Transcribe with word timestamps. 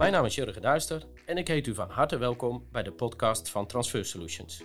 Mijn 0.00 0.12
naam 0.12 0.24
is 0.24 0.34
Jurgen 0.34 0.62
Duister 0.62 1.02
en 1.26 1.36
ik 1.36 1.48
heet 1.48 1.66
u 1.66 1.74
van 1.74 1.90
harte 1.90 2.18
welkom 2.18 2.66
bij 2.72 2.82
de 2.82 2.92
podcast 2.92 3.50
van 3.50 3.66
Transfer 3.66 4.04
Solutions. 4.04 4.62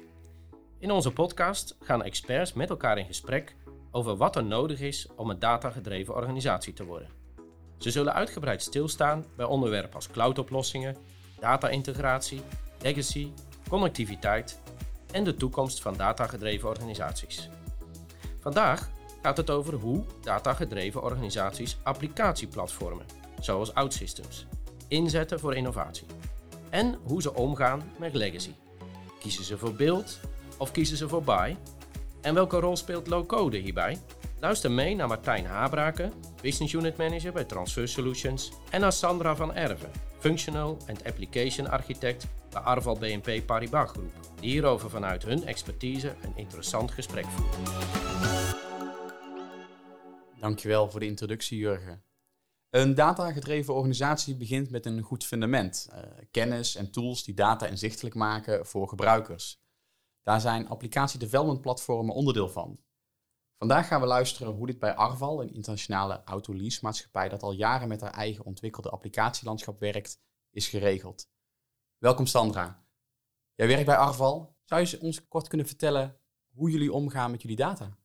In 0.80 0.92
onze 0.92 1.12
podcast 1.12 1.78
gaan 1.80 2.04
experts 2.04 2.54
met 2.54 2.70
elkaar 2.70 2.98
in 2.98 3.06
gesprek 3.06 3.56
over 3.92 4.18
wat 4.18 4.36
er 4.36 4.44
nodig 4.44 4.80
is 4.80 5.08
om 5.16 5.30
een 5.30 5.40
datagedreven 5.40 6.16
organisatie 6.16 6.74
te 6.74 6.86
worden. 6.86 7.10
Ze 7.78 7.92
zullen 7.92 8.14
uitgebreid 8.14 8.62
stilstaan 8.62 9.26
bij 9.36 9.46
onderwerpen 9.46 9.96
als 9.96 10.10
cloudoplossingen, 10.10 10.98
data-integratie, 11.40 12.42
legacy, 12.82 13.32
connectiviteit 13.70 14.62
en 15.12 15.24
de 15.24 15.36
toekomst 15.36 15.82
van 15.82 15.98
datagedreven 15.98 16.70
organisaties. 16.70 17.50
Vandaag 18.40 18.90
gaat 19.22 19.38
het 19.38 19.50
over 19.50 19.74
hoe 19.74 20.04
datagedreven 20.22 21.04
organisaties 21.04 21.78
applicatieplatformen, 21.84 23.06
zoals 23.40 23.74
OutSystems, 23.74 24.48
inzetten 24.88 25.40
voor 25.40 25.56
innovatie. 25.56 26.08
En 26.70 27.00
hoe 27.04 27.22
ze 27.22 27.34
omgaan 27.34 27.92
met 27.98 28.14
legacy. 28.14 28.52
Kiezen 29.20 29.44
ze 29.44 29.58
voor 29.58 29.74
build 29.74 30.20
of 30.58 30.72
kiezen 30.72 30.98
ze 30.98 31.08
voor 31.10 31.24
buy? 31.24 31.58
En 32.22 32.34
welke 32.34 32.60
rol 32.60 32.76
speelt 32.76 33.08
low-code 33.08 33.58
hierbij? 33.58 33.98
Luister 34.40 34.72
mee 34.72 34.96
naar 34.96 35.08
Martijn 35.08 35.46
Habraken, 35.46 36.14
Business 36.42 36.74
Unit 36.74 36.98
Manager 36.98 37.34
bij 37.34 37.44
Transfer 37.44 37.88
Solutions, 37.88 38.52
en 38.70 38.82
naar 38.82 38.92
Sandra 38.94 39.36
van 39.36 39.54
Erven, 39.54 39.92
Functional 40.20 40.78
and 40.88 41.04
Application 41.04 41.70
Architect 41.70 42.28
bij 42.50 42.62
Arval 42.62 42.98
BNP 42.98 43.46
Paribas 43.46 43.90
Groep, 43.90 44.14
die 44.40 44.50
hierover 44.50 44.90
vanuit 44.90 45.24
hun 45.24 45.46
expertise 45.46 46.16
een 46.22 46.34
interessant 46.36 46.92
gesprek 46.92 47.26
voeren. 47.26 47.74
Dankjewel 50.40 50.90
voor 50.90 51.00
de 51.00 51.06
introductie, 51.06 51.58
Jurgen. 51.58 52.04
Een 52.76 52.96
datagedreven 52.96 53.74
organisatie 53.74 54.36
begint 54.36 54.70
met 54.70 54.86
een 54.86 55.02
goed 55.02 55.26
fundament, 55.26 55.90
uh, 55.92 56.00
kennis 56.32 56.76
en 56.76 56.92
tools 56.92 57.24
die 57.24 57.34
data 57.34 57.66
inzichtelijk 57.68 58.16
maken 58.16 58.66
voor 58.66 58.88
gebruikers. 58.88 59.62
Daar 60.24 60.42
zijn 60.42 60.68
applicatie-development 60.68 61.62
platformen 61.62 62.16
onderdeel 62.16 62.50
van. 62.50 62.80
Vandaag 63.58 63.88
gaan 63.88 64.02
we 64.02 64.08
luisteren 64.08 64.54
hoe 64.54 64.68
dit 64.68 64.80
bij 64.80 64.96
Arval, 64.96 65.42
een 65.42 65.54
internationale 65.54 66.24
autolease-maatschappij 66.24 67.30
dat 67.30 67.44
al 67.44 67.52
jaren 67.52 67.88
met 67.88 68.02
haar 68.02 68.14
eigen 68.14 68.46
ontwikkelde 68.46 68.90
applicatielandschap 68.90 69.80
werkt, 69.80 70.20
is 70.50 70.68
geregeld. 70.68 71.30
Welkom 71.98 72.26
Sandra. 72.26 72.86
Jij 73.54 73.68
werkt 73.68 73.86
bij 73.86 73.98
Arval. 73.98 74.58
Zou 74.64 74.86
je 74.86 75.02
ons 75.02 75.28
kort 75.28 75.48
kunnen 75.48 75.68
vertellen 75.68 76.20
hoe 76.54 76.72
jullie 76.72 76.94
omgaan 76.94 77.32
met 77.32 77.42
jullie 77.42 77.58
data? 77.58 77.98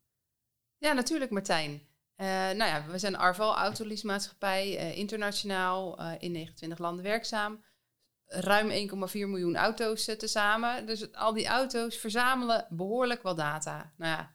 Ja, 0.79 0.93
natuurlijk 0.93 1.31
Martijn. 1.31 1.90
Uh, 2.21 2.27
nou 2.27 2.57
ja, 2.57 2.87
we 2.87 2.99
zijn 2.99 3.17
Arval, 3.17 3.57
autolease-maatschappij, 3.57 4.75
uh, 4.75 4.97
internationaal, 4.97 6.01
uh, 6.01 6.13
in 6.19 6.33
29 6.33 6.79
landen 6.79 7.05
werkzaam. 7.05 7.65
Ruim 8.27 8.71
1,4 8.71 9.13
miljoen 9.13 9.57
auto's 9.57 10.05
tezamen. 10.05 10.87
Dus 10.87 11.13
al 11.13 11.33
die 11.33 11.47
auto's 11.47 11.97
verzamelen 11.97 12.67
behoorlijk 12.71 13.23
wat 13.23 13.37
data. 13.37 13.93
Nou 13.97 14.17
ja, 14.17 14.35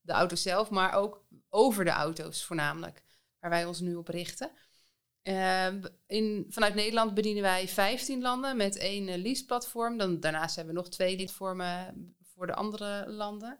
de 0.00 0.12
auto's 0.12 0.42
zelf, 0.42 0.70
maar 0.70 0.92
ook 0.92 1.24
over 1.48 1.84
de 1.84 1.90
auto's 1.90 2.44
voornamelijk, 2.44 3.02
waar 3.40 3.50
wij 3.50 3.64
ons 3.64 3.80
nu 3.80 3.94
op 3.94 4.08
richten. 4.08 4.50
In, 6.06 6.46
vanuit 6.48 6.74
Nederland 6.74 7.14
bedienen 7.14 7.42
wij 7.42 7.68
15 7.68 8.22
landen 8.22 8.56
met 8.56 8.76
één 8.76 9.22
lease-platform. 9.22 9.96
Dan, 9.96 10.20
daarnaast 10.20 10.56
hebben 10.56 10.74
we 10.74 10.80
nog 10.80 10.90
twee 10.90 11.16
platformen 11.16 11.94
voor 12.22 12.46
de 12.46 12.54
andere 12.54 13.04
landen. 13.08 13.58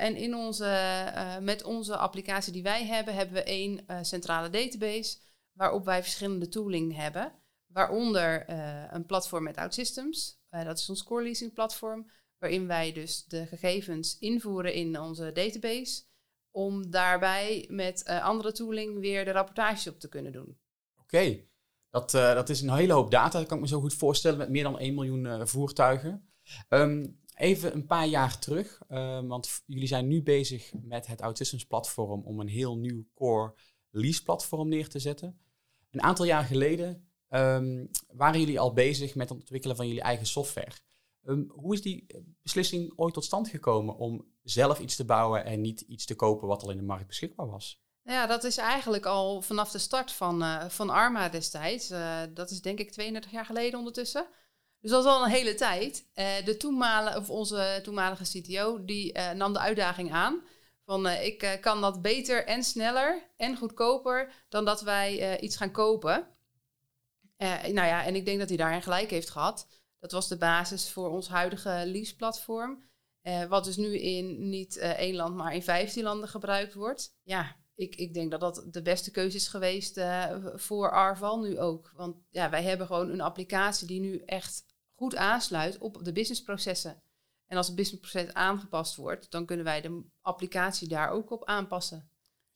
En 0.00 0.16
in 0.16 0.34
onze, 0.34 0.64
uh, 0.64 1.38
met 1.38 1.62
onze 1.64 1.96
applicatie 1.96 2.52
die 2.52 2.62
wij 2.62 2.86
hebben, 2.86 3.14
hebben 3.14 3.34
we 3.34 3.42
één 3.42 3.84
centrale 4.02 4.50
database 4.50 5.18
waarop 5.52 5.84
wij 5.84 6.02
verschillende 6.02 6.48
tooling 6.48 6.96
hebben. 6.96 7.32
Waaronder 7.66 8.50
een 8.94 9.06
platform 9.06 9.42
met 9.42 9.56
OutSystems, 9.56 10.40
dat 10.50 10.78
is 10.78 10.88
ons 10.88 11.04
core 11.04 11.22
leasing 11.22 11.52
platform 11.52 12.10
waarin 12.38 12.66
wij 12.66 12.92
dus 12.92 13.24
de 13.24 13.46
gegevens 13.46 14.18
invoeren 14.18 14.74
in 14.74 15.00
onze 15.00 15.32
database, 15.32 16.02
om 16.50 16.90
daarbij 16.90 17.66
met 17.70 18.04
andere 18.04 18.52
tooling 18.52 19.00
weer 19.00 19.24
de 19.24 19.30
rapportages 19.30 19.88
op 19.88 20.00
te 20.00 20.08
kunnen 20.08 20.32
doen. 20.32 20.58
Oké, 21.00 21.44
dat, 21.90 22.10
dat 22.10 22.48
is 22.48 22.60
een 22.60 22.74
hele 22.74 22.92
hoop 22.92 23.10
data, 23.10 23.38
dat 23.38 23.48
kan 23.48 23.56
ik 23.56 23.62
me 23.62 23.68
zo 23.68 23.80
goed 23.80 23.94
voorstellen, 23.94 24.38
met 24.38 24.50
meer 24.50 24.62
dan 24.62 24.78
1 24.78 24.94
miljoen 24.94 25.48
voertuigen. 25.48 26.28
Um, 26.68 27.20
even 27.38 27.74
een 27.74 27.86
paar 27.86 28.06
jaar 28.06 28.38
terug, 28.38 28.80
um, 28.88 29.28
want 29.28 29.62
jullie 29.66 29.88
zijn 29.88 30.06
nu 30.06 30.22
bezig 30.22 30.72
met 30.82 31.06
het 31.06 31.20
OutSystems 31.20 31.66
platform 31.66 32.22
om 32.24 32.40
een 32.40 32.48
heel 32.48 32.76
nieuw 32.76 33.04
core 33.14 33.54
lease 33.90 34.22
platform 34.22 34.68
neer 34.68 34.88
te 34.88 34.98
zetten. 34.98 35.38
Een 35.90 36.02
aantal 36.02 36.24
jaar 36.24 36.44
geleden 36.44 37.08
um, 37.30 37.90
waren 38.08 38.40
jullie 38.40 38.60
al 38.60 38.72
bezig 38.72 39.14
met 39.14 39.28
het 39.28 39.38
ontwikkelen 39.38 39.76
van 39.76 39.86
jullie 39.86 40.02
eigen 40.02 40.26
software. 40.26 40.72
Um, 41.24 41.50
hoe 41.54 41.74
is 41.74 41.82
die 41.82 42.06
beslissing 42.42 42.92
ooit 42.96 43.14
tot 43.14 43.24
stand 43.24 43.48
gekomen 43.48 43.96
om 43.96 44.26
zelf 44.42 44.78
iets 44.78 44.96
te 44.96 45.04
bouwen 45.04 45.44
en 45.44 45.60
niet 45.60 45.80
iets 45.80 46.04
te 46.04 46.14
kopen 46.14 46.48
wat 46.48 46.62
al 46.62 46.70
in 46.70 46.76
de 46.76 46.82
markt 46.82 47.06
beschikbaar 47.06 47.50
was? 47.50 47.82
Ja, 48.02 48.26
dat 48.26 48.44
is 48.44 48.56
eigenlijk 48.56 49.06
al 49.06 49.42
vanaf 49.42 49.70
de 49.70 49.78
start 49.78 50.12
van, 50.12 50.42
uh, 50.42 50.68
van 50.68 50.90
Arma 50.90 51.28
destijds. 51.28 51.90
Uh, 51.90 52.20
dat 52.34 52.50
is 52.50 52.60
denk 52.60 52.78
ik 52.78 52.90
32 52.90 53.30
jaar 53.30 53.44
geleden 53.44 53.78
ondertussen. 53.78 54.26
Dus 54.80 54.90
dat 54.90 55.04
is 55.04 55.10
al 55.10 55.24
een 55.24 55.30
hele 55.30 55.54
tijd. 55.54 56.08
Uh, 56.14 56.44
de 56.44 56.56
toenmalige, 56.56 57.18
of 57.18 57.30
onze 57.30 57.80
toenmalige 57.82 58.40
CTO 58.40 58.84
die 58.84 59.18
nam 59.18 59.52
de 59.52 59.58
uitdaging 59.58 60.12
aan. 60.12 60.42
Van 60.84 61.06
ik 61.08 61.58
kan 61.60 61.80
dat 61.80 62.02
beter 62.02 62.44
en 62.46 62.62
sneller 62.62 63.30
en 63.36 63.56
goedkoper 63.56 64.32
dan 64.48 64.64
dat 64.64 64.80
wij 64.80 65.40
iets 65.40 65.56
gaan 65.56 65.70
kopen. 65.70 66.28
nou 67.38 67.74
ja, 67.74 68.04
en 68.04 68.14
ik 68.14 68.24
denk 68.24 68.38
dat 68.38 68.48
hij 68.48 68.56
daarin 68.56 68.82
gelijk 68.82 69.10
heeft 69.10 69.30
gehad. 69.30 69.68
Dat 69.98 70.12
was 70.12 70.28
de 70.28 70.36
basis 70.36 70.90
voor 70.90 71.10
ons 71.10 71.28
huidige 71.28 71.82
lease-platform. 71.86 72.84
Wat 73.48 73.64
dus 73.64 73.76
nu 73.76 73.98
in 73.98 74.48
niet 74.48 74.76
één 74.76 75.14
land, 75.14 75.34
maar 75.34 75.54
in 75.54 75.62
15 75.62 76.02
landen 76.02 76.28
gebruikt 76.28 76.74
wordt. 76.74 77.14
Ja, 77.22 77.56
ik, 77.78 77.96
ik 77.96 78.14
denk 78.14 78.30
dat 78.30 78.40
dat 78.40 78.64
de 78.70 78.82
beste 78.82 79.10
keuze 79.10 79.36
is 79.36 79.48
geweest 79.48 79.96
uh, 79.96 80.36
voor 80.54 80.90
Arval 80.90 81.40
nu 81.40 81.58
ook. 81.58 81.92
Want 81.94 82.16
ja, 82.30 82.50
wij 82.50 82.62
hebben 82.62 82.86
gewoon 82.86 83.10
een 83.10 83.20
applicatie 83.20 83.86
die 83.86 84.00
nu 84.00 84.22
echt 84.26 84.64
goed 84.94 85.16
aansluit 85.16 85.78
op 85.78 86.04
de 86.04 86.12
businessprocessen. 86.12 87.02
En 87.46 87.56
als 87.56 87.66
het 87.66 87.76
businessproces 87.76 88.32
aangepast 88.32 88.96
wordt, 88.96 89.30
dan 89.30 89.46
kunnen 89.46 89.64
wij 89.64 89.80
de 89.80 90.02
applicatie 90.20 90.88
daar 90.88 91.10
ook 91.10 91.30
op 91.30 91.44
aanpassen. 91.44 92.10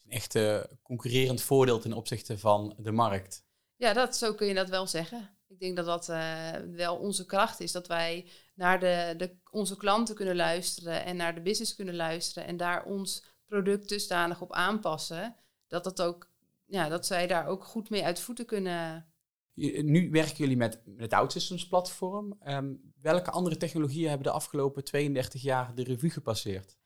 Een 0.04 0.10
echt 0.10 0.38
concurrerend 0.82 1.42
voordeel 1.42 1.78
ten 1.78 1.92
opzichte 1.92 2.38
van 2.38 2.74
de 2.78 2.92
markt. 2.92 3.44
Ja, 3.76 3.92
dat, 3.92 4.16
zo 4.16 4.34
kun 4.34 4.46
je 4.46 4.54
dat 4.54 4.68
wel 4.68 4.86
zeggen. 4.86 5.38
Ik 5.48 5.60
denk 5.60 5.76
dat 5.76 5.86
dat 5.86 6.08
uh, 6.08 6.50
wel 6.70 6.96
onze 6.96 7.26
kracht 7.26 7.60
is. 7.60 7.72
Dat 7.72 7.86
wij 7.86 8.28
naar 8.54 8.80
de, 8.80 9.14
de, 9.16 9.36
onze 9.50 9.76
klanten 9.76 10.14
kunnen 10.14 10.36
luisteren 10.36 11.04
en 11.04 11.16
naar 11.16 11.34
de 11.34 11.42
business 11.42 11.74
kunnen 11.74 11.96
luisteren. 11.96 12.48
En 12.48 12.56
daar 12.56 12.84
ons 12.84 13.24
product 13.52 13.88
dusdanig 13.88 14.40
op 14.40 14.52
aanpassen. 14.52 15.36
Dat, 15.68 15.84
dat, 15.84 16.02
ook, 16.02 16.30
ja, 16.66 16.88
dat 16.88 17.06
zij 17.06 17.26
daar 17.26 17.46
ook 17.46 17.64
goed 17.64 17.90
mee 17.90 18.04
uit 18.04 18.20
voeten 18.20 18.46
kunnen. 18.46 19.06
Nu 19.54 20.10
werken 20.10 20.36
jullie 20.36 20.56
met, 20.56 20.82
met 20.84 21.00
het 21.00 21.12
OutSystems 21.12 21.68
platform. 21.68 22.38
Um, 22.46 22.92
welke 23.00 23.30
andere 23.30 23.56
technologieën 23.56 24.08
hebben 24.08 24.26
de 24.26 24.32
afgelopen 24.32 24.84
32 24.84 25.42
jaar 25.42 25.74
de 25.74 25.84
revue 25.84 26.10
gepasseerd? 26.10 26.76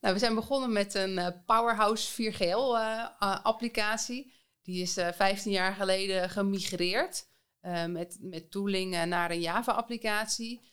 Nou, 0.00 0.14
we 0.14 0.20
zijn 0.20 0.34
begonnen 0.34 0.72
met 0.72 0.94
een 0.94 1.16
uh, 1.16 1.28
Powerhouse 1.46 2.32
4GL 2.32 2.74
uh, 2.74 3.06
applicatie. 3.42 4.32
Die 4.62 4.82
is 4.82 4.92
15 4.92 5.52
jaar 5.52 5.74
geleden 5.74 6.30
gemigreerd. 6.30 7.30
Met, 7.86 8.18
met 8.20 8.50
tooling 8.50 9.04
naar 9.06 9.30
een 9.30 9.40
Java-applicatie. 9.40 10.72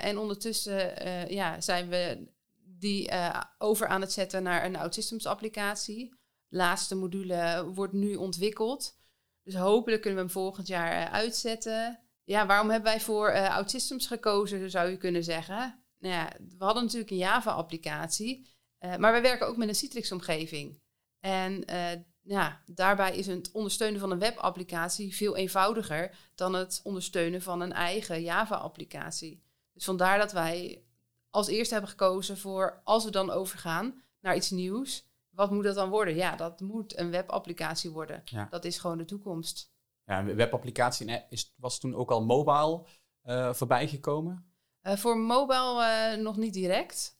En 0.00 0.18
ondertussen 0.18 0.94
ja, 1.34 1.60
zijn 1.60 1.88
we 1.88 2.28
die 2.86 3.10
over 3.58 3.86
aan 3.86 4.00
het 4.00 4.12
zetten 4.12 4.42
naar 4.42 4.64
een 4.64 4.76
OutSystems-applicatie. 4.76 6.14
Laatste 6.48 6.94
module 6.94 7.70
wordt 7.74 7.92
nu 7.92 8.14
ontwikkeld. 8.14 8.98
Dus 9.42 9.54
hopelijk 9.54 10.02
kunnen 10.02 10.18
we 10.18 10.24
hem 10.24 10.34
volgend 10.34 10.66
jaar 10.66 11.08
uitzetten. 11.08 12.00
Ja, 12.24 12.46
waarom 12.46 12.70
hebben 12.70 12.90
wij 12.90 13.00
voor 13.00 13.32
OutSystems 13.32 14.06
gekozen, 14.06 14.70
zou 14.70 14.90
je 14.90 14.96
kunnen 14.96 15.24
zeggen? 15.24 15.84
Nou 15.98 16.14
ja, 16.14 16.32
we 16.58 16.64
hadden 16.64 16.82
natuurlijk 16.82 17.10
een 17.10 17.16
Java-applicatie, 17.16 18.48
maar 18.98 19.12
we 19.12 19.20
werken 19.20 19.46
ook 19.46 19.56
met 19.56 19.68
een 19.68 19.74
Citrix-omgeving. 19.74 20.80
En 21.20 21.64
ja, 22.22 22.62
daarbij 22.66 23.16
is 23.16 23.26
het 23.26 23.50
ondersteunen 23.52 24.00
van 24.00 24.10
een 24.10 24.18
webapplicatie 24.18 25.16
veel 25.16 25.36
eenvoudiger 25.36 26.16
dan 26.34 26.54
het 26.54 26.80
ondersteunen 26.82 27.42
van 27.42 27.60
een 27.60 27.72
eigen 27.72 28.22
Java-applicatie. 28.22 29.44
Dus 29.72 29.84
vandaar 29.84 30.18
dat 30.18 30.32
wij 30.32 30.85
als 31.36 31.46
eerste 31.46 31.72
hebben 31.72 31.90
gekozen 31.90 32.38
voor 32.38 32.80
als 32.84 33.04
we 33.04 33.10
dan 33.10 33.30
overgaan 33.30 34.02
naar 34.20 34.36
iets 34.36 34.50
nieuws, 34.50 35.08
wat 35.30 35.50
moet 35.50 35.64
dat 35.64 35.74
dan 35.74 35.90
worden? 35.90 36.14
Ja, 36.14 36.36
dat 36.36 36.60
moet 36.60 36.98
een 36.98 37.10
webapplicatie 37.10 37.90
worden. 37.90 38.22
Ja. 38.24 38.46
Dat 38.50 38.64
is 38.64 38.78
gewoon 38.78 38.98
de 38.98 39.04
toekomst. 39.04 39.72
Ja, 40.04 40.18
een 40.18 40.34
webapplicatie 40.34 41.24
is, 41.28 41.54
was 41.56 41.78
toen 41.78 41.94
ook 41.94 42.10
al 42.10 42.24
mobile 42.24 42.84
uh, 43.24 43.52
voorbij 43.52 43.88
gekomen? 43.88 44.50
Uh, 44.82 44.96
voor 44.96 45.18
mobile 45.18 46.14
uh, 46.14 46.22
nog 46.22 46.36
niet 46.36 46.52
direct. 46.52 47.18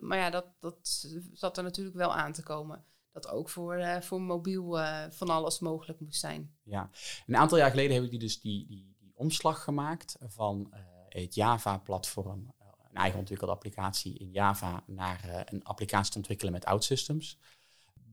maar 0.00 0.18
ja, 0.18 0.30
dat, 0.30 0.46
dat 0.58 1.06
zat 1.32 1.56
er 1.56 1.62
natuurlijk 1.62 1.96
wel 1.96 2.14
aan 2.14 2.32
te 2.32 2.42
komen. 2.42 2.84
dat 3.12 3.28
ook 3.28 3.48
voor, 3.48 3.98
voor 4.00 4.20
mobiel 4.20 4.78
van 5.10 5.28
alles 5.28 5.58
mogelijk 5.58 6.00
moest 6.00 6.20
zijn. 6.20 6.56
Ja, 6.62 6.90
een 7.26 7.36
aantal 7.36 7.58
jaar 7.58 7.70
geleden 7.70 7.94
heb 7.94 8.04
ik 8.04 8.10
die 8.10 8.18
dus 8.18 8.40
die, 8.40 8.66
die, 8.66 8.94
die 8.98 9.12
omslag 9.14 9.64
gemaakt 9.64 10.16
van 10.26 10.72
het 11.08 11.34
Java-platform, 11.34 12.52
eigen 12.98 13.18
ontwikkelde 13.18 13.52
applicatie 13.52 14.18
in 14.18 14.30
Java, 14.30 14.82
naar 14.86 15.44
een 15.44 15.64
applicatie 15.64 16.12
te 16.12 16.18
ontwikkelen 16.18 16.52
met 16.52 16.64
OutSystems. 16.64 17.38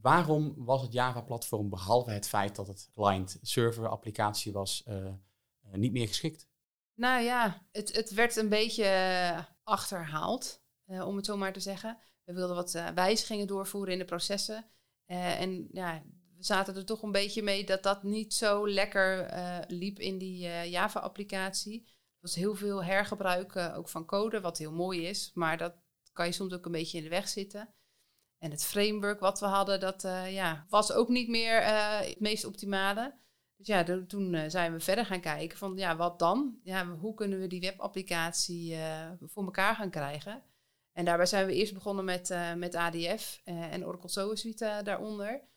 Waarom 0.02 0.54
was 0.58 0.82
het 0.82 0.94
Java-platform, 0.94 1.70
behalve 1.70 2.12
het 2.12 2.28
feit 2.28 2.56
dat 2.56 2.68
het 2.68 2.90
client-server 2.94 3.88
applicatie 3.88 4.52
was, 4.52 4.84
niet 5.72 5.92
meer 5.92 6.08
geschikt? 6.08 6.48
Nou 6.94 7.24
ja, 7.24 7.68
het, 7.72 7.96
het 7.96 8.14
werd 8.14 8.36
een 8.36 8.50
beetje 8.50 8.84
eh, 8.84 9.44
achterhaald, 9.64 10.62
om 10.86 11.16
het 11.16 11.26
zo 11.26 11.38
maar 11.38 11.54
te 11.54 11.60
zeggen. 11.60 11.98
We 12.24 12.34
wilden 12.34 12.56
wat 12.56 12.72
wijzigingen 12.96 13.48
doorvoeren 13.48 13.94
in 13.94 14.00
de 14.00 14.06
processen. 14.06 14.66
en 15.06 15.68
ja, 15.72 16.04
we 16.38 16.44
zaten 16.44 16.76
er 16.76 16.86
toch 16.86 17.02
een 17.02 17.12
beetje 17.12 17.44
mee 17.44 17.66
dat 17.66 17.84
dat 17.84 18.04
niet 18.04 18.34
zo 18.34 18.70
lekker 18.70 19.30
liep 19.68 20.00
in 20.00 20.18
die 20.18 20.70
Java-applicatie. 20.70 21.88
Was 22.26 22.36
heel 22.36 22.56
veel 22.56 22.84
hergebruik 22.84 23.56
ook 23.56 23.90
van 23.90 24.06
code, 24.06 24.42
wat 24.42 24.58
heel 24.58 24.72
mooi 24.72 25.08
is, 25.08 25.32
maar 25.34 25.58
dat 25.58 25.76
kan 26.14 26.26
je 26.26 26.32
soms 26.32 26.54
ook 26.54 26.66
een 26.66 26.72
beetje 26.72 26.98
in 26.98 27.04
de 27.04 27.10
weg 27.10 27.28
zitten. 27.28 27.74
En 28.38 28.52
het 28.52 28.66
framework 28.66 29.20
wat 29.20 29.40
we 29.40 29.46
hadden, 29.46 29.80
dat 29.80 30.02
ja, 30.30 30.66
was 30.70 30.92
ook 30.92 31.10
niet 31.10 31.28
meer 31.30 31.64
het 31.64 32.20
meest 32.20 32.46
optimale. 32.46 33.18
Dus 33.56 33.68
ja, 33.68 34.06
toen 34.08 34.34
uh, 34.34 34.44
zijn 34.48 34.74
we 34.74 34.80
verder 34.80 35.06
gaan 35.06 35.20
kijken 35.20 35.58
van 35.58 35.78
ja, 35.78 35.96
wat 35.96 36.20
dan? 36.20 36.60
Ja, 36.64 36.88
hoe 36.88 37.14
kunnen 37.14 37.40
we 37.40 37.48
die 37.48 37.62
webapplicatie 37.62 38.78
voor 39.22 39.44
elkaar 39.44 39.76
gaan 39.76 39.90
krijgen? 39.90 40.44
En 40.92 41.06
daarbij 41.06 41.26
zijn 41.26 41.46
we 41.46 41.54
eerst 41.54 41.74
begonnen 41.74 42.06
met, 42.06 42.36
met 42.56 42.76
ADF 42.76 43.42
en 43.44 43.86
Oracle 43.86 44.10
SOA 44.10 44.36
Suite 44.36 44.80
daaronder. 44.84 45.48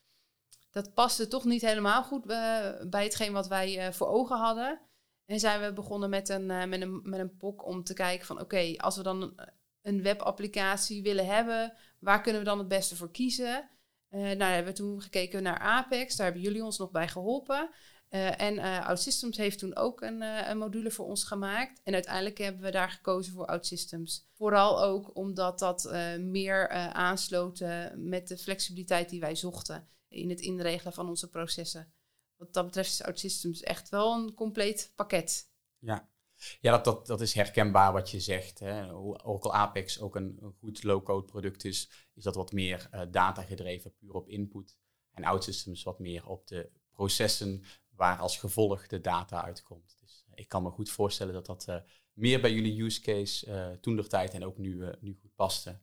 Dat 0.70 0.94
paste 0.94 1.28
toch 1.28 1.44
niet 1.44 1.62
helemaal 1.62 2.02
goed 2.04 2.24
bij 2.24 3.04
hetgeen 3.04 3.32
wat 3.32 3.48
wij 3.48 3.92
voor 3.92 4.08
ogen 4.08 4.36
hadden. 4.36 4.87
En 5.28 5.40
zijn 5.40 5.60
we 5.60 5.72
begonnen 5.72 6.10
met 6.10 6.28
een, 6.28 6.46
met 6.46 6.80
een, 6.80 7.00
met 7.02 7.20
een 7.20 7.36
POC 7.36 7.66
om 7.66 7.84
te 7.84 7.94
kijken 7.94 8.26
van 8.26 8.40
oké, 8.40 8.74
als 8.76 8.96
we 8.96 9.02
dan 9.02 9.34
een 9.82 10.02
webapplicatie 10.02 11.02
willen 11.02 11.26
hebben, 11.26 11.72
waar 11.98 12.20
kunnen 12.20 12.40
we 12.40 12.48
dan 12.48 12.58
het 12.58 12.68
beste 12.68 12.96
voor 12.96 13.10
kiezen? 13.10 13.68
Uh, 14.10 14.20
nou, 14.20 14.52
hebben 14.52 14.72
we 14.72 14.78
toen 14.78 15.02
gekeken 15.02 15.42
naar 15.42 15.58
Apex, 15.58 16.16
daar 16.16 16.26
hebben 16.26 16.44
jullie 16.44 16.64
ons 16.64 16.78
nog 16.78 16.90
bij 16.90 17.08
geholpen. 17.08 17.70
Uh, 18.10 18.40
en 18.40 18.54
uh, 18.54 18.86
OutSystems 18.86 19.36
heeft 19.36 19.58
toen 19.58 19.76
ook 19.76 20.00
een, 20.00 20.20
een, 20.20 20.58
module 20.58 20.90
voor 20.90 21.06
ons 21.06 21.24
gemaakt. 21.24 21.80
En 21.84 21.94
uiteindelijk 21.94 22.38
hebben 22.38 22.62
we 22.62 22.70
daar 22.70 22.90
gekozen 22.90 23.32
voor 23.32 23.46
OutSystems. 23.46 24.28
Vooral 24.32 24.82
ook 24.82 25.16
omdat 25.16 25.58
dat 25.58 25.92
meer 26.18 26.68
aansloot 26.92 27.64
met 27.94 28.28
de 28.28 28.38
flexibiliteit 28.38 29.08
die 29.08 29.20
wij 29.20 29.34
zochten 29.34 29.88
in 30.08 30.28
het 30.28 30.40
inregelen 30.40 30.92
van 30.92 31.08
onze 31.08 31.28
processen. 31.28 31.92
Wat 32.38 32.52
dat 32.52 32.64
betreft 32.64 32.90
is 32.90 33.02
OutSystems 33.02 33.62
echt 33.62 33.88
wel 33.88 34.14
een 34.14 34.34
compleet 34.34 34.92
pakket. 34.94 35.50
Ja, 35.78 36.08
ja, 36.60 36.70
dat, 36.70 36.84
dat, 36.84 37.06
dat 37.06 37.20
is 37.20 37.34
herkenbaar 37.34 37.92
wat 37.92 38.10
je 38.10 38.20
zegt. 38.20 38.58
Hè. 38.58 38.94
Oracle 38.94 39.52
Apex 39.52 40.00
ook 40.00 40.16
een, 40.16 40.38
een 40.40 40.54
goed 40.58 40.82
low-code 40.82 41.24
product 41.24 41.64
is, 41.64 41.90
is 42.14 42.22
dat 42.22 42.34
wat 42.34 42.52
meer 42.52 42.88
uh, 42.94 43.02
data 43.10 43.42
gedreven, 43.42 43.94
puur 43.94 44.12
op 44.12 44.28
input. 44.28 44.76
En 45.10 45.24
OutSystems 45.24 45.82
wat 45.82 45.98
meer 45.98 46.26
op 46.26 46.46
de 46.46 46.70
processen 46.92 47.62
waar 47.88 48.18
als 48.18 48.38
gevolg 48.38 48.86
de 48.86 49.00
data 49.00 49.44
uitkomt. 49.44 49.96
Dus 50.00 50.24
eh, 50.28 50.32
ik 50.34 50.48
kan 50.48 50.62
me 50.62 50.70
goed 50.70 50.90
voorstellen 50.90 51.34
dat 51.34 51.46
dat 51.46 51.66
uh, 51.68 51.76
meer 52.12 52.40
bij 52.40 52.52
jullie 52.52 52.82
use 52.82 53.00
case 53.00 53.78
toen 53.80 53.96
de 53.96 54.06
tijd 54.06 54.34
en 54.34 54.44
ook 54.44 54.58
nu, 54.58 54.92
nu 55.00 55.18
goed 55.20 55.34
paste. 55.34 55.80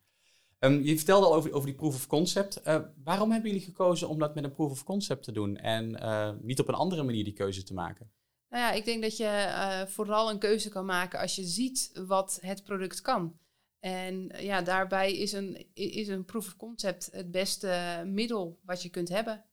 Um, 0.65 0.83
je 0.83 0.95
vertelde 0.95 1.25
al 1.25 1.35
over, 1.35 1.53
over 1.53 1.67
die 1.67 1.75
proof 1.75 1.95
of 1.95 2.07
concept. 2.07 2.61
waarom 3.03 3.31
hebben 3.31 3.49
jullie 3.49 3.65
gekozen 3.65 4.09
om 4.09 4.19
dat 4.19 4.35
met 4.35 4.43
een 4.43 4.53
proof 4.53 4.71
of 4.71 4.83
concept 4.83 5.23
te 5.23 5.31
doen 5.31 5.57
en 5.57 5.97
niet 6.41 6.59
op 6.59 6.67
een 6.67 6.73
andere 6.73 7.03
manier 7.03 7.23
die 7.23 7.33
keuze 7.33 7.63
te 7.63 7.73
maken? 7.73 8.11
Nou 8.49 8.67
ja, 8.67 8.71
ik 8.71 8.85
denk 8.85 9.01
dat 9.01 9.17
je 9.17 9.23
uh, 9.23 9.81
vooral 9.85 10.29
een 10.29 10.39
keuze 10.39 10.69
kan 10.69 10.85
maken 10.85 11.19
als 11.19 11.35
je 11.35 11.43
ziet 11.43 11.91
wat 12.07 12.37
het 12.41 12.63
product 12.63 13.01
kan. 13.01 13.39
En 13.79 14.31
ja, 14.37 14.61
daarbij 14.61 15.17
is 15.17 15.31
een, 15.31 15.65
is 15.73 16.07
een 16.07 16.25
proof 16.25 16.45
of 16.45 16.55
concept 16.55 17.09
het 17.11 17.31
beste 17.31 18.03
middel 18.05 18.59
wat 18.63 18.83
je 18.83 18.89
kunt 18.89 19.09
hebben. 19.09 19.45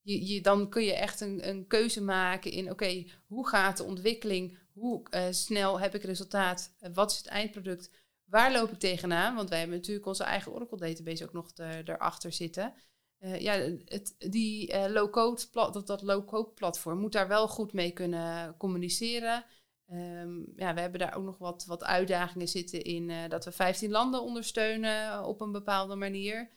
Je, 0.00 0.26
je, 0.26 0.40
dan 0.40 0.68
kun 0.68 0.84
je 0.84 0.94
echt 0.94 1.20
een, 1.20 1.48
een 1.48 1.66
keuze 1.66 2.02
maken 2.02 2.50
in, 2.50 2.70
oké, 2.70 3.04
hoe 3.26 3.48
gaat 3.48 3.76
de 3.76 3.84
ontwikkeling? 3.84 4.58
Hoe 4.72 5.02
snel 5.30 5.80
heb 5.80 5.94
ik 5.94 6.02
resultaat? 6.02 6.74
Wat 6.92 7.10
is 7.10 7.16
het 7.16 7.26
eindproduct? 7.26 7.90
Waar 8.28 8.52
loop 8.52 8.70
ik 8.70 8.78
tegenaan? 8.78 9.34
Want 9.34 9.48
wij 9.48 9.58
hebben 9.58 9.76
natuurlijk 9.76 10.06
onze 10.06 10.24
eigen 10.24 10.52
Oracle 10.52 10.78
database 10.78 11.24
ook 11.24 11.32
nog 11.32 11.50
erachter 11.56 12.32
zitten. 12.32 12.74
Uh, 13.20 13.40
ja, 13.40 13.52
het, 13.84 14.14
die 14.18 14.72
uh, 14.72 14.86
low-code 14.86 15.42
dat, 15.52 15.86
dat 15.86 16.02
low-code 16.02 16.50
platform 16.50 16.98
moet 16.98 17.12
daar 17.12 17.28
wel 17.28 17.48
goed 17.48 17.72
mee 17.72 17.90
kunnen 17.90 18.56
communiceren. 18.56 19.44
Um, 19.92 20.52
ja, 20.56 20.74
we 20.74 20.80
hebben 20.80 21.00
daar 21.00 21.14
ook 21.14 21.24
nog 21.24 21.38
wat, 21.38 21.64
wat 21.64 21.84
uitdagingen 21.84 22.48
zitten 22.48 22.82
in 22.82 23.28
dat 23.28 23.44
we 23.44 23.52
15 23.52 23.90
landen 23.90 24.22
ondersteunen 24.22 25.24
op 25.24 25.40
een 25.40 25.52
bepaalde 25.52 25.94
manier. 25.94 26.50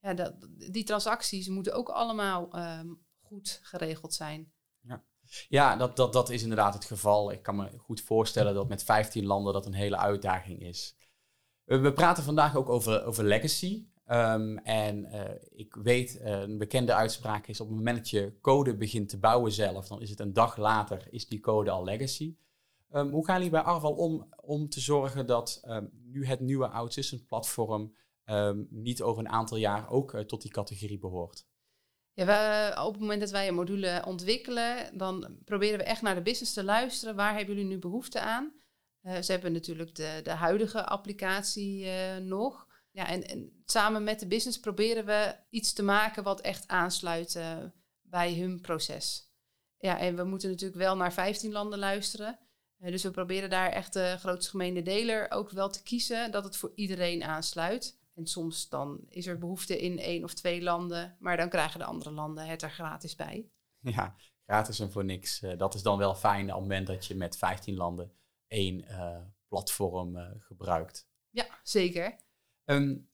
Ja, 0.00 0.14
dat, 0.14 0.34
die 0.70 0.84
transacties 0.84 1.48
moeten 1.48 1.74
ook 1.74 1.88
allemaal 1.88 2.56
um, 2.56 3.06
goed 3.20 3.60
geregeld 3.62 4.14
zijn. 4.14 4.52
Ja, 4.80 5.04
ja 5.48 5.76
dat, 5.76 5.96
dat, 5.96 6.12
dat 6.12 6.30
is 6.30 6.42
inderdaad 6.42 6.74
het 6.74 6.84
geval. 6.84 7.32
Ik 7.32 7.42
kan 7.42 7.56
me 7.56 7.78
goed 7.78 8.00
voorstellen 8.00 8.54
dat 8.54 8.68
met 8.68 8.84
15 8.84 9.26
landen 9.26 9.52
dat 9.52 9.66
een 9.66 9.74
hele 9.74 9.96
uitdaging 9.96 10.60
is. 10.60 10.96
We 11.68 11.92
praten 11.92 12.24
vandaag 12.24 12.56
ook 12.56 12.68
over, 12.68 13.04
over 13.04 13.24
legacy. 13.24 13.86
Um, 14.06 14.58
en 14.58 15.04
uh, 15.04 15.20
ik 15.50 15.74
weet, 15.74 16.18
uh, 16.20 16.40
een 16.40 16.58
bekende 16.58 16.94
uitspraak 16.94 17.46
is 17.46 17.60
op 17.60 17.68
het 17.68 17.76
moment 17.76 17.96
dat 17.96 18.10
je 18.10 18.38
code 18.40 18.76
begint 18.76 19.08
te 19.08 19.18
bouwen 19.18 19.52
zelf, 19.52 19.88
dan 19.88 20.02
is 20.02 20.10
het 20.10 20.20
een 20.20 20.32
dag 20.32 20.56
later, 20.56 21.06
is 21.10 21.28
die 21.28 21.40
code 21.40 21.70
al 21.70 21.84
legacy. 21.84 22.36
Um, 22.92 23.10
hoe 23.10 23.24
gaan 23.24 23.36
jullie 23.36 23.50
bij 23.50 23.60
Arval 23.60 23.92
om 23.92 24.28
om 24.36 24.68
te 24.68 24.80
zorgen 24.80 25.26
dat 25.26 25.62
um, 25.68 25.90
nu 26.04 26.26
het 26.26 26.40
nieuwe 26.40 26.68
OutSystem 26.68 27.24
platform 27.26 27.94
niet 28.70 29.02
over 29.02 29.24
een 29.24 29.30
aantal 29.30 29.56
jaar 29.56 29.90
ook 29.90 30.16
tot 30.26 30.42
die 30.42 30.50
categorie 30.50 30.98
behoort? 30.98 31.46
Ja, 32.12 32.84
op 32.84 32.92
het 32.92 33.00
moment 33.00 33.20
dat 33.20 33.30
wij 33.30 33.48
een 33.48 33.54
module 33.54 34.02
ontwikkelen, 34.06 34.98
dan 34.98 35.36
proberen 35.44 35.78
we 35.78 35.84
echt 35.84 36.02
naar 36.02 36.14
de 36.14 36.22
business 36.22 36.52
te 36.52 36.64
luisteren. 36.64 37.16
Waar 37.16 37.36
hebben 37.36 37.54
jullie 37.54 37.70
nu 37.70 37.78
behoefte 37.78 38.20
aan? 38.20 38.52
Ze 39.02 39.32
hebben 39.32 39.52
natuurlijk 39.52 39.94
de, 39.94 40.20
de 40.22 40.30
huidige 40.30 40.84
applicatie 40.84 41.90
nog. 42.20 42.66
Ja, 42.90 43.06
en, 43.06 43.28
en, 43.28 43.62
samen 43.64 44.04
met 44.04 44.20
de 44.20 44.26
business 44.26 44.60
proberen 44.60 45.04
we 45.04 45.36
iets 45.50 45.72
te 45.72 45.82
maken 45.82 46.22
wat 46.22 46.40
echt 46.40 46.68
aansluit 46.68 47.34
uh, 47.34 47.56
bij 48.02 48.34
hun 48.34 48.60
proces. 48.60 49.32
Ja, 49.78 49.98
en 49.98 50.16
we 50.16 50.24
moeten 50.24 50.50
natuurlijk 50.50 50.80
wel 50.80 50.96
naar 50.96 51.12
15 51.12 51.52
landen 51.52 51.78
luisteren. 51.78 52.38
Dus 52.76 53.02
we 53.02 53.10
proberen 53.10 53.50
daar 53.50 53.70
echt 53.70 53.92
de 53.92 54.16
grootste 54.18 54.50
gemene 54.50 54.82
deler 54.82 55.30
ook 55.30 55.50
wel 55.50 55.70
te 55.70 55.82
kiezen 55.82 56.30
dat 56.30 56.44
het 56.44 56.56
voor 56.56 56.72
iedereen 56.74 57.24
aansluit. 57.24 57.98
En 58.14 58.26
soms 58.26 58.68
dan 58.68 59.00
is 59.08 59.26
er 59.26 59.38
behoefte 59.38 59.78
in 59.78 59.98
één 59.98 60.24
of 60.24 60.34
twee 60.34 60.62
landen, 60.62 61.16
maar 61.18 61.36
dan 61.36 61.48
krijgen 61.48 61.78
de 61.78 61.84
andere 61.84 62.10
landen 62.10 62.46
het 62.46 62.62
er 62.62 62.70
gratis 62.70 63.14
bij. 63.14 63.48
Ja, 63.80 64.14
gratis 64.46 64.80
en 64.80 64.92
voor 64.92 65.04
niks. 65.04 65.40
Dat 65.56 65.74
is 65.74 65.82
dan 65.82 65.98
wel 65.98 66.14
fijn 66.14 66.44
op 66.44 66.50
het 66.50 66.60
moment 66.60 66.86
dat 66.86 67.06
je 67.06 67.14
met 67.14 67.36
15 67.36 67.76
landen 67.76 68.12
één 68.48 68.84
platform 69.48 70.16
gebruikt. 70.38 71.08
Ja, 71.30 71.46
zeker. 71.62 72.16
Um, 72.64 73.08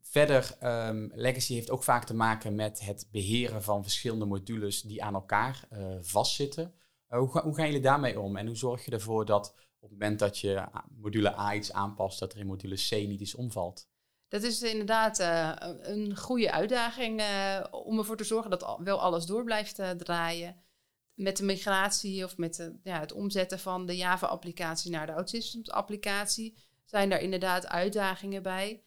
verder, 0.00 0.56
um, 0.62 1.10
Legacy 1.14 1.54
heeft 1.54 1.70
ook 1.70 1.82
vaak 1.82 2.04
te 2.04 2.14
maken 2.14 2.54
met 2.54 2.80
het 2.80 3.08
beheren 3.10 3.62
van 3.62 3.82
verschillende 3.82 4.24
modules 4.24 4.82
die 4.82 5.02
aan 5.02 5.14
elkaar 5.14 5.68
vastzitten. 6.00 6.74
Hoe, 7.06 7.40
hoe, 7.40 7.54
gaan 7.54 7.66
jullie 7.66 7.80
daarmee 7.80 8.20
om 8.20 8.36
en 8.36 8.46
hoe 8.46 8.56
zorg 8.56 8.84
je 8.84 8.90
ervoor 8.90 9.24
dat 9.24 9.54
op 9.80 9.90
het 9.90 9.90
moment 9.90 10.18
dat 10.18 10.38
je 10.38 10.68
module 10.96 11.38
A 11.38 11.54
iets 11.54 11.72
aanpast, 11.72 12.18
dat 12.18 12.32
er 12.32 12.38
in 12.38 12.46
module 12.46 12.74
C 12.74 12.90
niet 12.90 13.20
iets 13.20 13.34
omvalt? 13.34 13.88
Dat 14.28 14.42
is 14.42 14.62
inderdaad 14.62 15.20
uh, 15.20 15.52
een 15.80 16.16
goede 16.16 16.52
uitdaging 16.52 17.22
om 17.70 17.98
ervoor 17.98 18.16
te 18.16 18.24
zorgen 18.24 18.50
dat 18.50 18.78
wel 18.78 19.00
alles 19.00 19.26
door 19.26 19.44
blijft 19.44 19.80
draaien. 19.98 20.56
Met 21.20 21.36
de 21.36 21.44
migratie 21.44 22.24
of 22.24 22.36
met 22.36 22.54
de, 22.54 22.78
ja, 22.82 23.00
het 23.00 23.12
omzetten 23.12 23.58
van 23.58 23.86
de 23.86 23.96
Java-applicatie 23.96 24.90
naar 24.90 25.06
de 25.06 25.12
OutSystems-applicatie 25.12 26.58
zijn 26.84 27.10
daar 27.10 27.20
inderdaad 27.20 27.66
uitdagingen 27.66 28.42
bij. 28.42 28.82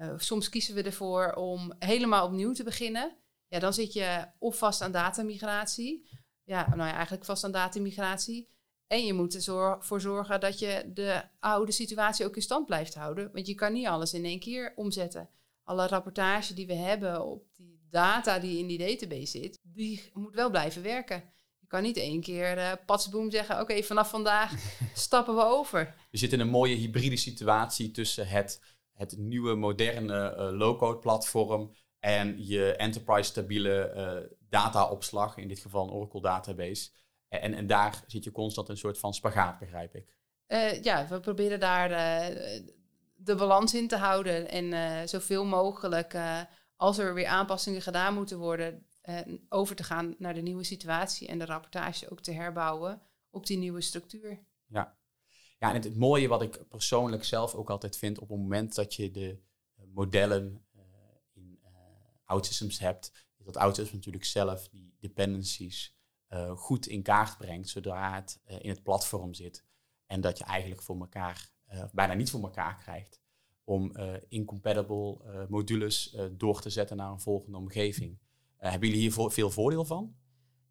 Uh, 0.00 0.12
soms 0.16 0.48
kiezen 0.48 0.74
we 0.74 0.82
ervoor 0.82 1.32
om 1.32 1.72
helemaal 1.78 2.26
opnieuw 2.26 2.52
te 2.52 2.64
beginnen. 2.64 3.16
Ja, 3.48 3.58
dan 3.58 3.74
zit 3.74 3.92
je 3.92 4.26
of 4.38 4.58
vast 4.58 4.80
aan 4.80 4.92
datamigratie. 4.92 6.08
Ja, 6.44 6.68
nou 6.68 6.88
ja, 6.88 6.94
eigenlijk 6.94 7.24
vast 7.24 7.44
aan 7.44 7.52
datamigratie. 7.52 8.48
En 8.86 9.04
je 9.04 9.12
moet 9.12 9.46
ervoor 9.46 10.00
zorgen 10.00 10.40
dat 10.40 10.58
je 10.58 10.90
de 10.94 11.22
oude 11.38 11.72
situatie 11.72 12.26
ook 12.26 12.36
in 12.36 12.42
stand 12.42 12.66
blijft 12.66 12.94
houden. 12.94 13.30
Want 13.32 13.46
je 13.46 13.54
kan 13.54 13.72
niet 13.72 13.86
alles 13.86 14.14
in 14.14 14.24
één 14.24 14.40
keer 14.40 14.72
omzetten. 14.76 15.30
Alle 15.62 15.86
rapportage 15.86 16.54
die 16.54 16.66
we 16.66 16.74
hebben 16.74 17.24
op 17.24 17.46
die 17.54 17.86
data 17.90 18.38
die 18.38 18.58
in 18.58 18.66
die 18.66 18.78
database 18.78 19.26
zit, 19.26 19.58
die 19.62 20.10
moet 20.12 20.34
wel 20.34 20.50
blijven 20.50 20.82
werken. 20.82 21.33
Kan 21.74 21.82
niet 21.82 21.96
één 21.96 22.20
keer 22.20 22.56
uh, 22.56 22.72
patsboom 22.86 23.30
zeggen, 23.30 23.60
oké, 23.60 23.82
vanaf 23.82 24.10
vandaag 24.10 24.52
stappen 24.94 25.34
we 25.34 25.44
over. 25.44 25.94
Je 26.10 26.18
zit 26.18 26.32
in 26.32 26.40
een 26.40 26.48
mooie 26.48 26.74
hybride 26.74 27.16
situatie 27.16 27.90
tussen 27.90 28.28
het, 28.28 28.60
het 28.92 29.18
nieuwe, 29.18 29.54
moderne 29.54 30.34
uh, 30.36 30.58
low-code 30.58 30.98
platform 30.98 31.74
en 31.98 32.46
je 32.46 32.76
enterprise 32.76 33.30
stabiele 33.30 33.92
uh, 33.96 34.36
dataopslag, 34.48 35.36
in 35.36 35.48
dit 35.48 35.58
geval 35.58 35.84
een 35.84 35.92
Oracle 35.92 36.20
database. 36.20 36.90
En, 37.28 37.54
en 37.54 37.66
daar 37.66 38.04
zit 38.06 38.24
je 38.24 38.32
constant 38.32 38.68
een 38.68 38.76
soort 38.76 38.98
van 38.98 39.14
spagaat, 39.14 39.58
begrijp 39.58 39.94
ik. 39.94 40.16
Uh, 40.48 40.82
ja, 40.82 41.06
we 41.08 41.20
proberen 41.20 41.60
daar 41.60 41.88
de 43.14 43.34
balans 43.34 43.74
in 43.74 43.88
te 43.88 43.96
houden 43.96 44.48
en 44.50 45.08
zoveel 45.08 45.44
mogelijk, 45.44 46.16
als 46.76 46.98
er 46.98 47.14
weer 47.14 47.26
aanpassingen 47.26 47.82
gedaan 47.82 48.14
moeten 48.14 48.38
worden, 48.38 48.86
over 49.48 49.76
te 49.76 49.84
gaan 49.84 50.14
naar 50.18 50.34
de 50.34 50.40
nieuwe 50.40 50.64
situatie 50.64 51.28
en 51.28 51.38
de 51.38 51.44
rapportage 51.44 52.10
ook 52.10 52.20
te 52.20 52.32
herbouwen 52.32 53.02
op 53.30 53.46
die 53.46 53.58
nieuwe 53.58 53.80
structuur. 53.80 54.44
Ja, 54.66 54.98
ja 55.58 55.74
en 55.74 55.82
het, 55.82 55.96
mooie 55.96 56.28
wat 56.28 56.42
ik 56.42 56.68
persoonlijk 56.68 57.24
zelf 57.24 57.54
ook 57.54 57.70
altijd 57.70 57.96
vind 57.96 58.18
op 58.18 58.28
het 58.28 58.38
moment 58.38 58.74
dat 58.74 58.94
je 58.94 59.10
de 59.10 59.42
modellen 59.92 60.66
OutSystems 62.24 62.78
hebt, 62.78 63.28
is 63.36 63.44
dat 63.44 63.56
OutSystems 63.56 63.92
natuurlijk 63.92 64.24
zelf 64.24 64.68
die 64.68 64.96
dependencies 65.00 65.96
goed 66.54 66.86
in 66.86 67.02
kaart 67.02 67.38
brengt, 67.38 67.68
zodra 67.68 68.14
het 68.14 68.40
in 68.44 68.70
het 68.70 68.82
platform 68.82 69.34
zit. 69.34 69.64
En 70.06 70.20
dat 70.20 70.38
je 70.38 70.44
eigenlijk 70.44 70.82
voor 70.82 71.00
elkaar, 71.00 71.52
bijna 71.92 72.14
niet 72.14 72.30
voor 72.30 72.42
elkaar 72.42 72.76
krijgt, 72.76 73.20
om 73.64 73.96
incompatible 74.28 75.46
modules 75.48 76.16
door 76.32 76.60
te 76.60 76.70
zetten 76.70 76.96
naar 76.96 77.10
een 77.10 77.20
volgende 77.20 77.58
omgeving. 77.58 78.18
Hebben 78.70 78.88
jullie 78.88 79.02
hier 79.02 79.30
veel 79.30 79.50
voordeel 79.50 79.84
van? 79.84 80.14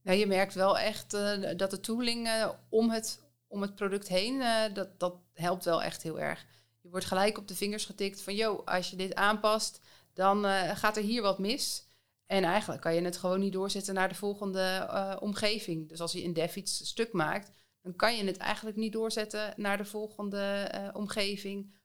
Nou, 0.02 0.18
je 0.18 0.28
merkt 0.28 0.54
wel 0.54 0.78
echt 0.78 1.12
dat 1.58 1.72
de 1.72 1.80
tooling 1.80 2.30
om, 2.70 2.90
het, 2.90 3.22
om 3.48 3.62
het 3.62 3.76
product 3.76 4.08
heen, 4.08 4.44
dat, 4.74 5.00
dat 5.00 5.16
helpt 5.34 5.66
wel 5.66 5.84
echt 5.84 6.04
heel 6.04 6.20
erg. 6.20 6.46
Je 6.82 6.90
wordt 6.90 7.06
gelijk 7.06 7.38
op 7.38 7.48
de 7.48 7.56
vingers 7.56 7.86
getikt 7.86 8.22
van, 8.22 8.36
joh, 8.36 8.66
als 8.66 8.90
je 8.90 8.96
dit 8.96 9.16
aanpast, 9.16 9.80
dan 10.14 10.44
gaat 10.76 10.98
er 10.98 11.04
hier 11.04 11.22
wat 11.22 11.40
mis. 11.40 11.88
En 12.26 12.44
eigenlijk 12.44 12.82
kan 12.82 12.96
je 12.96 13.02
het 13.02 13.18
gewoon 13.18 13.40
niet 13.40 13.54
doorzetten 13.54 13.94
naar 13.94 14.10
de 14.10 14.16
volgende 14.16 15.18
omgeving. 15.20 15.90
Dus 15.90 16.00
als 16.02 16.12
je 16.12 16.24
in 16.24 16.34
Dev 16.34 16.56
iets 16.56 16.88
stuk 16.88 17.14
maakt, 17.14 17.52
dan 17.82 17.96
kan 17.96 18.16
je 18.18 18.24
het 18.24 18.38
eigenlijk 18.38 18.78
niet 18.78 18.94
doorzetten 18.94 19.54
naar 19.56 19.78
de 19.78 19.86
volgende 19.86 20.70
omgeving. 20.94 21.76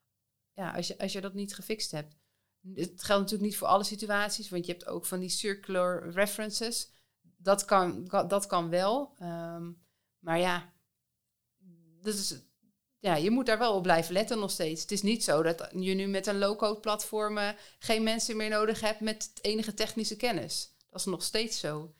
Ja, 0.53 0.73
als 0.73 0.87
je, 0.87 0.99
als 0.99 1.13
je 1.13 1.21
dat 1.21 1.35
niet 1.35 1.55
gefixt 1.55 1.91
hebt. 1.91 2.17
Het 2.75 3.03
geldt 3.03 3.23
natuurlijk 3.23 3.51
niet 3.51 3.57
voor 3.57 3.69
alle 3.69 3.85
situaties, 3.85 4.49
want 4.49 4.67
je 4.67 4.73
hebt 4.73 4.87
ook 4.87 5.07
van 5.07 5.21
die 5.21 5.29
circular 5.29 6.11
references. 6.11 6.91
Dat 7.37 7.65
kan, 7.65 8.05
dat 8.29 8.47
kan 8.47 8.69
wel. 8.69 9.17
Um, 9.23 9.87
maar 10.19 10.39
ja, 10.39 10.73
dat 12.03 12.15
is, 12.15 12.35
ja, 12.99 13.15
je 13.15 13.31
moet 13.31 13.47
daar 13.47 13.59
wel 13.59 13.75
op 13.75 13.83
blijven 13.83 14.13
letten 14.13 14.39
nog 14.39 14.51
steeds. 14.51 14.83
Het 14.83 14.93
is 14.93 15.03
niet 15.03 15.25
zo 15.25 15.43
dat 15.43 15.69
je 15.75 15.95
nu 15.95 16.07
met 16.07 16.27
een 16.27 16.39
low-code 16.39 16.81
platform 16.81 17.39
geen 17.79 18.03
mensen 18.03 18.37
meer 18.37 18.51
nodig 18.51 18.81
hebt 18.81 19.01
met 19.01 19.31
enige 19.41 19.75
technische 19.75 20.17
kennis. 20.17 20.75
Dat 20.91 21.01
is 21.01 21.07
nog 21.07 21.23
steeds 21.23 21.61
zo. 21.61 21.95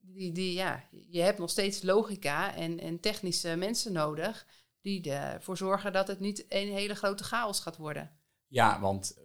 Die, 0.00 0.32
die, 0.32 0.52
ja, 0.52 0.88
je 0.90 1.20
hebt 1.20 1.38
nog 1.38 1.50
steeds 1.50 1.82
logica 1.82 2.54
en, 2.54 2.80
en 2.80 3.00
technische 3.00 3.56
mensen 3.56 3.92
nodig 3.92 4.46
die 4.80 5.10
ervoor 5.10 5.56
zorgen 5.56 5.92
dat 5.92 6.08
het 6.08 6.20
niet 6.20 6.44
een 6.48 6.72
hele 6.72 6.94
grote 6.94 7.24
chaos 7.24 7.60
gaat 7.60 7.76
worden. 7.76 8.18
Ja, 8.46 8.80
want 8.80 9.16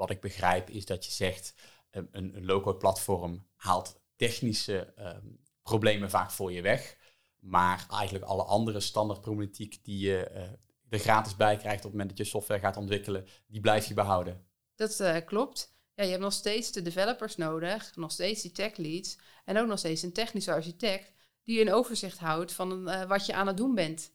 wat 0.00 0.10
ik 0.10 0.20
begrijp 0.20 0.70
is 0.70 0.86
dat 0.86 1.04
je 1.04 1.10
zegt 1.10 1.54
een, 1.90 2.08
een 2.12 2.44
low-code 2.44 2.78
platform 2.78 3.46
haalt 3.56 4.00
technische 4.16 4.94
um, 4.98 5.40
problemen 5.62 6.10
vaak 6.10 6.30
voor 6.30 6.52
je 6.52 6.62
weg. 6.62 6.96
Maar 7.38 7.86
eigenlijk 7.90 8.24
alle 8.24 8.42
andere 8.42 8.80
standaardproblematiek 8.80 9.84
die 9.84 9.98
je 9.98 10.30
uh, 10.34 10.42
er 10.88 10.98
gratis 10.98 11.36
bij 11.36 11.56
krijgt 11.56 11.78
op 11.78 11.82
het 11.82 11.92
moment 11.92 12.08
dat 12.08 12.18
je 12.18 12.24
software 12.24 12.60
gaat 12.60 12.76
ontwikkelen, 12.76 13.26
die 13.46 13.60
blijf 13.60 13.86
je 13.86 13.94
behouden. 13.94 14.46
Dat 14.74 15.00
uh, 15.00 15.16
klopt. 15.24 15.74
Ja, 15.94 16.04
je 16.04 16.10
hebt 16.10 16.22
nog 16.22 16.32
steeds 16.32 16.72
de 16.72 16.82
developers 16.82 17.36
nodig, 17.36 17.96
nog 17.96 18.12
steeds 18.12 18.42
die 18.42 18.52
tech 18.52 18.76
leads 18.76 19.18
en 19.44 19.58
ook 19.58 19.66
nog 19.66 19.78
steeds 19.78 20.02
een 20.02 20.12
technische 20.12 20.52
architect 20.52 21.12
die 21.42 21.60
een 21.60 21.72
overzicht 21.72 22.18
houdt 22.18 22.52
van 22.52 22.88
uh, 22.88 23.04
wat 23.04 23.26
je 23.26 23.34
aan 23.34 23.46
het 23.46 23.56
doen 23.56 23.74
bent. 23.74 24.12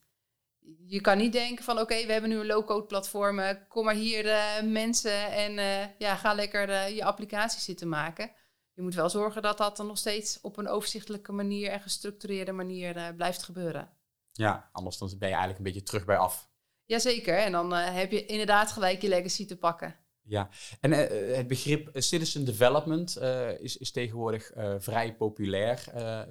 Je 0.86 1.00
kan 1.00 1.18
niet 1.18 1.32
denken 1.32 1.64
van 1.64 1.78
oké, 1.78 2.06
we 2.06 2.12
hebben 2.12 2.30
nu 2.30 2.38
een 2.38 2.46
low-code 2.46 2.86
platform, 2.86 3.38
uh, 3.38 3.50
kom 3.68 3.84
maar 3.84 3.94
hier 3.94 4.24
mensen 4.64 5.30
en 5.32 5.52
ja, 5.98 6.16
ga 6.16 6.34
lekker 6.34 6.90
je 6.90 7.04
applicatie 7.04 7.60
zitten 7.60 7.88
maken. 7.88 8.30
Je 8.72 8.82
moet 8.82 8.94
wel 8.94 9.10
zorgen 9.10 9.42
dat 9.42 9.58
dat 9.58 9.76
dan 9.76 9.86
nog 9.86 9.98
steeds 9.98 10.40
op 10.40 10.56
een 10.56 10.68
overzichtelijke 10.68 11.32
manier 11.32 11.70
en 11.70 11.80
gestructureerde 11.80 12.52
manier 12.52 13.14
blijft 13.14 13.42
gebeuren. 13.42 13.90
Ja, 14.32 14.68
anders 14.72 14.98
dan 14.98 15.08
ben 15.08 15.28
je 15.28 15.34
eigenlijk 15.34 15.58
een 15.58 15.64
beetje 15.64 15.82
terug 15.82 16.04
bij 16.04 16.16
af. 16.16 16.50
Jazeker, 16.84 17.38
en 17.38 17.52
dan 17.52 17.72
heb 17.72 18.10
je 18.10 18.26
inderdaad 18.26 18.72
gelijk 18.72 19.02
je 19.02 19.08
legacy 19.08 19.46
te 19.46 19.58
pakken. 19.58 19.96
Ja, 20.22 20.48
en 20.80 20.90
het 21.36 21.46
begrip 21.46 21.90
citizen 21.92 22.44
development 22.44 23.18
is, 23.58 23.76
is 23.76 23.90
tegenwoordig 23.90 24.50
vrij 24.78 25.16
populair 25.16 25.84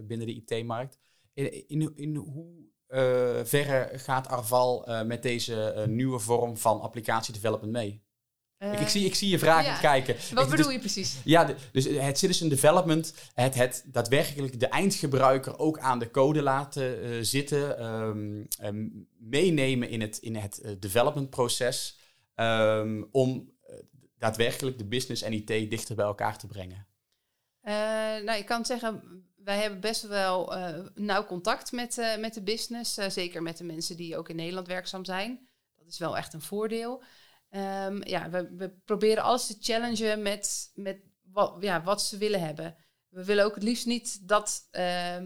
binnen 0.08 0.27
de 0.27 0.34
IT-markt. 0.34 1.00
In, 1.34 1.68
in, 1.68 1.92
in 1.96 2.15
hoe 2.15 2.74
verre 3.44 3.90
gaat 3.94 4.28
Arval 4.28 4.88
met 5.06 5.24
deze 5.24 5.86
nieuwe 5.88 6.20
vorm 6.20 6.58
van 6.58 6.82
applicatiedevelopment 6.82 7.72
mee? 7.72 8.04
Ik, 8.74 8.80
ik, 8.80 8.88
zie, 8.88 9.06
ik 9.06 9.16
zie 9.16 9.30
je 9.30 9.40
vragen 9.40 9.72
ja. 9.72 9.80
kijken. 9.80 10.16
Wat 10.34 10.50
bedoel 10.50 10.70
je 10.70 10.80
precies? 10.80 11.18
Ja, 11.24 11.56
dus 11.72 11.86
het 11.86 12.18
citizen 12.18 12.50
development, 12.50 13.14
het, 13.34 13.56
het 13.56 13.84
daadwerkelijk 13.88 14.60
de 14.60 14.68
eindgebruiker 14.68 15.60
ook 15.60 15.80
aan 15.80 16.00
de 16.00 16.12
code 16.12 16.42
laten 16.42 17.06
uh, 17.06 17.18
zitten, 17.22 17.86
um, 17.86 18.48
um, 18.64 19.08
meenemen 19.18 19.90
in 19.90 20.02
het, 20.02 20.18
in 20.18 20.36
het 20.36 20.62
uh, 20.64 20.72
development 20.80 21.30
proces, 21.30 22.00
um, 22.36 23.08
om 23.12 23.52
uh, 23.70 23.75
daadwerkelijk 24.18 24.78
de 24.78 24.86
business 24.86 25.22
en 25.22 25.34
IT 25.34 25.48
dichter 25.48 25.96
bij 25.96 26.06
elkaar 26.06 26.38
te 26.38 26.48
brengen. 26.48 26.88
nou, 28.25 28.38
ik 28.38 28.46
kan 28.46 28.66
zeggen, 28.66 29.02
wij 29.46 29.58
hebben 29.58 29.80
best 29.80 30.08
wel 30.08 30.54
nauw 30.94 31.25
contact 31.25 31.72
met, 31.72 32.16
met 32.20 32.34
de 32.34 32.44
business, 32.44 32.94
zeker 32.94 33.42
met 33.42 33.58
de 33.58 33.64
mensen 33.64 33.98
die 33.98 34.18
ook 34.18 34.30
in 34.30 34.36
Nederland 34.36 34.68
werkzaam 34.68 35.06
zijn. 35.06 35.48
Dat 35.75 35.88
is 35.88 36.00
wel 36.00 36.18
echt 36.18 36.34
een 36.34 36.42
voordeel. 36.42 37.04
Um, 37.50 38.08
ja, 38.08 38.30
we, 38.30 38.56
we, 38.56 38.70
proberen 38.86 39.24
alles 39.24 39.48
te 39.48 39.58
challengen 39.60 40.22
met, 40.22 40.72
met 40.74 41.00
wat, 41.32 41.56
ja, 41.60 41.84
wat 41.84 42.02
ze 42.02 42.18
willen 42.18 42.40
hebben. 42.40 42.75
We 43.10 43.25
willen 43.25 43.46
ook 43.46 43.56
het 43.56 43.64
liefst 43.64 43.86
niet 43.86 44.28
dat 44.28 44.68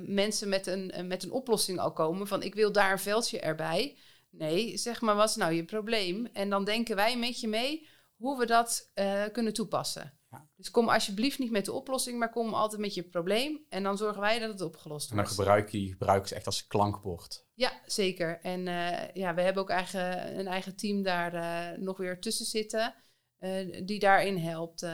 mensen 0.05 0.49
met 0.49 0.67
een, 0.67 1.07
met 1.07 1.23
een 1.23 1.31
oplossing 1.31 1.79
al 1.79 1.93
komen 1.93 2.27
van 2.27 2.43
ik 2.43 2.55
wil 2.55 2.71
daar 2.71 2.91
een 2.91 2.99
veldje 2.99 3.39
erbij. 3.39 3.97
Nee, 4.29 4.77
zeg 4.77 5.01
maar 5.01 5.15
wat 5.15 5.29
is 5.29 5.35
nou 5.35 5.53
je 5.53 5.65
probleem? 5.65 6.25
En 6.25 6.49
dan 6.49 6.65
denken 6.65 6.95
wij 6.95 7.17
met 7.17 7.39
je 7.39 7.47
mee 7.47 7.87
hoe 8.15 8.37
we 8.37 8.45
dat 8.45 8.91
kunnen 9.31 9.53
toepassen. 9.53 10.18
Dus 10.55 10.71
kom 10.71 10.89
alsjeblieft 10.89 11.39
niet 11.39 11.51
met 11.51 11.65
de 11.65 11.71
oplossing, 11.71 12.19
maar 12.19 12.29
kom 12.29 12.53
altijd 12.53 12.81
met 12.81 12.93
je 12.93 13.03
probleem. 13.03 13.65
En 13.69 13.83
dan 13.83 13.97
zorgen 13.97 14.21
wij 14.21 14.39
dat 14.39 14.49
het 14.49 14.61
opgelost 14.61 15.09
wordt. 15.09 15.11
En 15.11 15.35
dan 15.35 15.45
gebruik 15.45 15.69
je 15.69 15.87
gebruikers 15.87 16.31
echt 16.31 16.45
als 16.45 16.67
klankbord. 16.67 17.45
Ja, 17.53 17.81
zeker. 17.85 18.39
En 18.41 18.59
uh, 18.67 19.13
ja, 19.13 19.33
we 19.33 19.41
hebben 19.41 19.61
ook 19.61 19.69
eigen, 19.69 20.39
een 20.39 20.47
eigen 20.47 20.75
team 20.75 21.03
daar 21.03 21.33
uh, 21.33 21.77
nog 21.77 21.97
weer 21.97 22.19
tussen 22.19 22.45
zitten. 22.45 22.93
Uh, 23.39 23.85
die 23.85 23.99
daarin 23.99 24.37
helpt. 24.37 24.85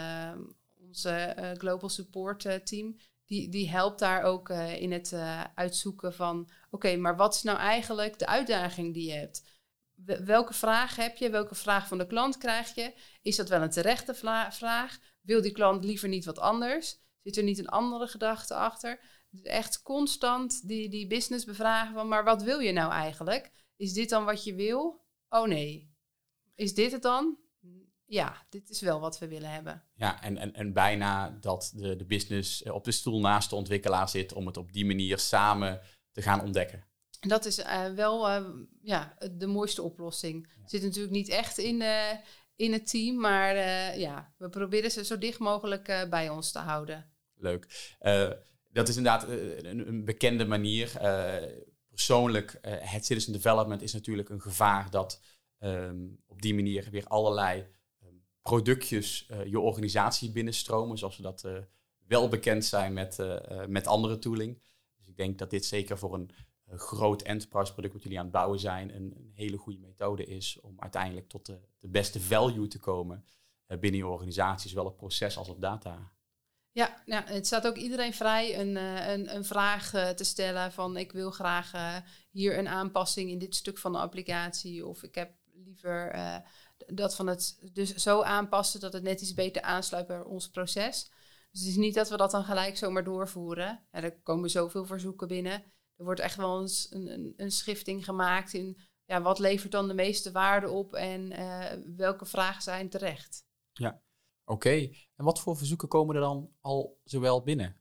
onze 0.88 1.54
Global 1.58 1.89
Support 1.89 2.65
team. 2.65 2.98
Die, 3.25 3.50
die 3.50 3.70
helpt 3.70 4.00
daar 4.00 4.24
ook 4.24 4.50
in 4.50 4.92
het 4.92 5.15
uitzoeken 5.56 6.13
van... 6.13 6.39
Oké, 6.39 6.56
okay, 6.70 6.96
maar 6.96 7.15
wat 7.15 7.36
is 7.36 7.44
nou 7.44 7.58
eigenlijk 7.58 8.20
de 8.20 8.27
uitdaging 8.27 8.94
die 8.94 9.08
je 9.08 9.18
hebt? 9.18 9.54
welke 10.25 10.54
vraag 10.54 10.96
heb 10.96 11.18
je? 11.18 11.30
Welke 11.30 11.56
vraag 11.56 11.88
van 11.88 11.98
de 11.98 12.08
klant 12.08 12.38
krijg 12.38 12.75
je? 12.75 12.94
Is 13.22 13.36
dat 13.36 13.50
wel 13.50 13.62
een 13.62 13.70
terechte 13.70 14.13
vraag? 14.50 15.00
Wil 15.25 15.41
die 15.41 15.51
klant 15.51 15.84
liever 15.84 16.10
niet 16.10 16.25
wat 16.25 16.39
anders? 16.39 17.00
Zit 17.24 17.38
er 17.38 17.44
niet 17.44 17.60
een 17.60 17.70
andere 17.70 18.08
gedachte 18.08 18.55
achter? 18.55 19.00
Dus 19.29 19.41
echt 19.41 19.82
constant 19.82 20.67
die, 20.67 20.89
die 20.89 21.08
business 21.08 21.46
bevragen 21.46 21.94
van, 21.94 22.08
maar 22.08 22.24
wat 22.24 22.44
wil 22.44 22.60
je 22.60 22.72
nou 22.72 22.91
eigenlijk? 22.91 23.51
Is 23.75 23.94
dit 23.94 24.10
dan 24.10 24.25
wat 24.25 24.44
je 24.44 24.55
wil? 24.55 25.05
Oh 25.29 25.48
nee. 25.48 25.94
Is 26.55 26.74
dit 26.74 26.91
het 26.91 27.01
dan? 27.01 27.38
Ja, 28.05 28.46
dit 28.50 28.70
is 28.70 28.82
wel 28.82 29.00
wat 29.00 29.20
we 29.20 29.27
willen 29.27 29.50
hebben. 29.50 29.84
Ja, 29.96 30.22
en, 30.22 30.38
en, 30.38 30.53
en 30.53 30.74
bijna 30.74 31.29
dat 31.29 31.72
de, 31.75 31.96
de 31.96 32.05
business 32.05 32.63
op 32.63 32.84
de 32.84 32.91
stoel 32.91 33.20
naast 33.20 33.50
de 33.50 33.55
ontwikkelaar 33.55 34.10
zit 34.10 34.34
om 34.34 34.46
het 34.46 34.58
op 34.58 34.74
die 34.74 34.86
manier 34.86 35.20
samen 35.20 35.82
te 36.12 36.22
gaan 36.22 36.41
ontdekken. 36.41 36.86
Dat 37.20 37.46
is 37.46 37.60
uh, 37.60 37.86
wel 37.86 38.29
uh, 38.29 38.50
ja, 38.82 39.17
de 39.32 39.48
mooiste 39.48 39.82
oplossing. 39.82 40.48
Ja. 40.48 40.67
Zit 40.67 40.82
natuurlijk 40.82 41.13
niet 41.13 41.29
echt 41.29 41.58
in, 41.58 41.82
uh, 41.82 42.12
in 42.55 42.74
het 42.74 42.89
team, 42.89 43.19
maar 43.19 43.55
ja, 43.97 44.33
we 44.38 44.50
proberen 44.50 44.91
ze 44.91 45.05
zo 45.05 45.17
dicht 45.17 45.39
mogelijk 45.39 46.07
bij 46.09 46.29
ons 46.29 46.51
te 46.51 46.59
houden. 46.59 47.09
Leuk. 47.35 47.95
dat 48.71 48.88
is 48.88 48.97
inderdaad 48.97 49.27
een, 49.29 49.88
een, 49.88 50.05
bekende 50.05 50.45
manier. 50.45 50.91
persoonlijk, 51.89 52.59
het 52.62 53.05
citizen 53.05 53.33
development 53.33 53.81
is 53.81 53.93
natuurlijk 53.93 54.29
een 54.29 54.41
gevaar 54.41 54.89
dat 54.89 55.21
um, 55.59 56.24
op 56.27 56.41
die 56.41 56.55
manier 56.55 56.88
weer 56.91 57.07
allerlei 57.07 57.65
um, 58.03 58.25
productjes 58.41 59.29
je 59.45 59.59
organisatie 59.59 60.31
binnenstromen, 60.31 60.97
zoals 60.97 61.17
we 61.17 61.24
dat 61.24 61.47
wel 62.07 62.27
bekend 62.27 62.65
zijn 62.65 62.93
met, 62.93 63.17
met 63.67 63.88
andere 63.88 64.17
tooling. 64.19 64.62
Dus 64.97 65.07
ik 65.07 65.17
denk 65.17 65.38
dat 65.38 65.50
dit 65.50 65.65
zeker 65.65 65.97
voor 65.97 66.13
een 66.13 66.29
groot 66.67 67.22
enterprise 67.22 67.72
product 67.72 67.93
wat 67.93 68.03
jullie 68.03 68.17
aan 68.17 68.24
het 68.24 68.34
bouwen 68.34 68.60
zijn, 68.60 68.95
een, 68.95 69.13
een 69.17 69.31
hele 69.34 69.57
goede 69.57 69.79
methode 69.79 70.25
is 70.25 70.60
om 70.62 70.79
uiteindelijk 70.79 71.29
tot 71.29 71.45
de, 71.45 71.60
de 71.79 71.88
beste 71.88 72.19
value 72.19 72.67
te 72.67 72.79
komen 72.79 73.25
uh, 73.67 73.79
binnen 73.79 74.00
je 74.00 74.07
organisatie, 74.07 74.69
zowel 74.69 74.86
op 74.86 74.98
proces 74.98 75.38
als 75.38 75.50
op 75.50 75.62
data. 75.62 76.15
Ja, 76.75 77.24
het 77.25 77.45
staat 77.45 77.67
ook 77.67 77.75
iedereen 77.75 78.13
vrij 78.13 78.60
een, 78.60 78.77
eh, 78.77 79.12
een, 79.12 79.36
een 79.36 79.45
vraag 79.45 79.93
eh, 79.93 80.10
te 80.10 80.24
stellen 80.24 80.72
van 80.72 80.98
ik 80.98 81.12
wil 81.12 81.31
graag 81.31 81.74
eh, 81.74 81.95
hier 82.31 82.57
een 82.57 82.67
aanpassing 82.67 83.29
in 83.29 83.39
dit 83.39 83.55
stuk 83.55 83.77
van 83.77 83.91
de 83.91 83.98
applicatie 83.98 84.86
of 84.86 85.03
ik 85.03 85.15
heb 85.15 85.31
liever 85.53 86.15
dat 86.88 87.15
van 87.15 87.27
het 87.27 87.60
dus 87.74 87.95
zo 87.95 88.22
aanpassen 88.22 88.79
dat 88.79 88.93
het 88.93 89.03
net 89.03 89.22
iets 89.22 89.34
beter 89.34 89.62
aansluit 89.62 90.07
bij 90.07 90.22
ons 90.22 90.50
proces. 90.50 91.12
Dus 91.51 91.60
het 91.60 91.69
is 91.69 91.75
niet 91.75 91.93
dat 91.93 92.10
we 92.10 92.17
dat 92.17 92.31
dan 92.31 92.43
gelijk 92.43 92.77
zomaar 92.77 93.03
doorvoeren. 93.03 93.86
Ja, 93.91 94.01
er 94.01 94.19
komen 94.22 94.50
zoveel 94.50 94.86
verzoeken 94.86 95.27
binnen. 95.27 95.63
Er 95.97 96.03
wordt 96.03 96.19
echt 96.19 96.35
wel 96.35 96.61
een, 96.61 97.11
een, 97.11 97.33
een 97.37 97.51
schifting 97.51 98.05
gemaakt 98.05 98.53
in 98.53 98.77
ja, 99.05 99.21
wat 99.21 99.39
levert 99.39 99.71
dan 99.71 99.87
de 99.87 99.93
meeste 99.93 100.31
waarde 100.31 100.69
op 100.69 100.93
en 100.93 101.29
welke 101.95 102.25
vragen 102.25 102.61
zijn 102.61 102.89
terecht. 102.89 103.43
Ja, 103.73 104.03
Oké, 104.45 104.89
en 105.15 105.25
wat 105.25 105.39
voor 105.39 105.57
verzoeken 105.57 105.87
komen 105.87 106.15
er 106.15 106.21
dan 106.21 106.51
al 106.61 106.99
zowel 107.03 107.43
binnen? 107.43 107.77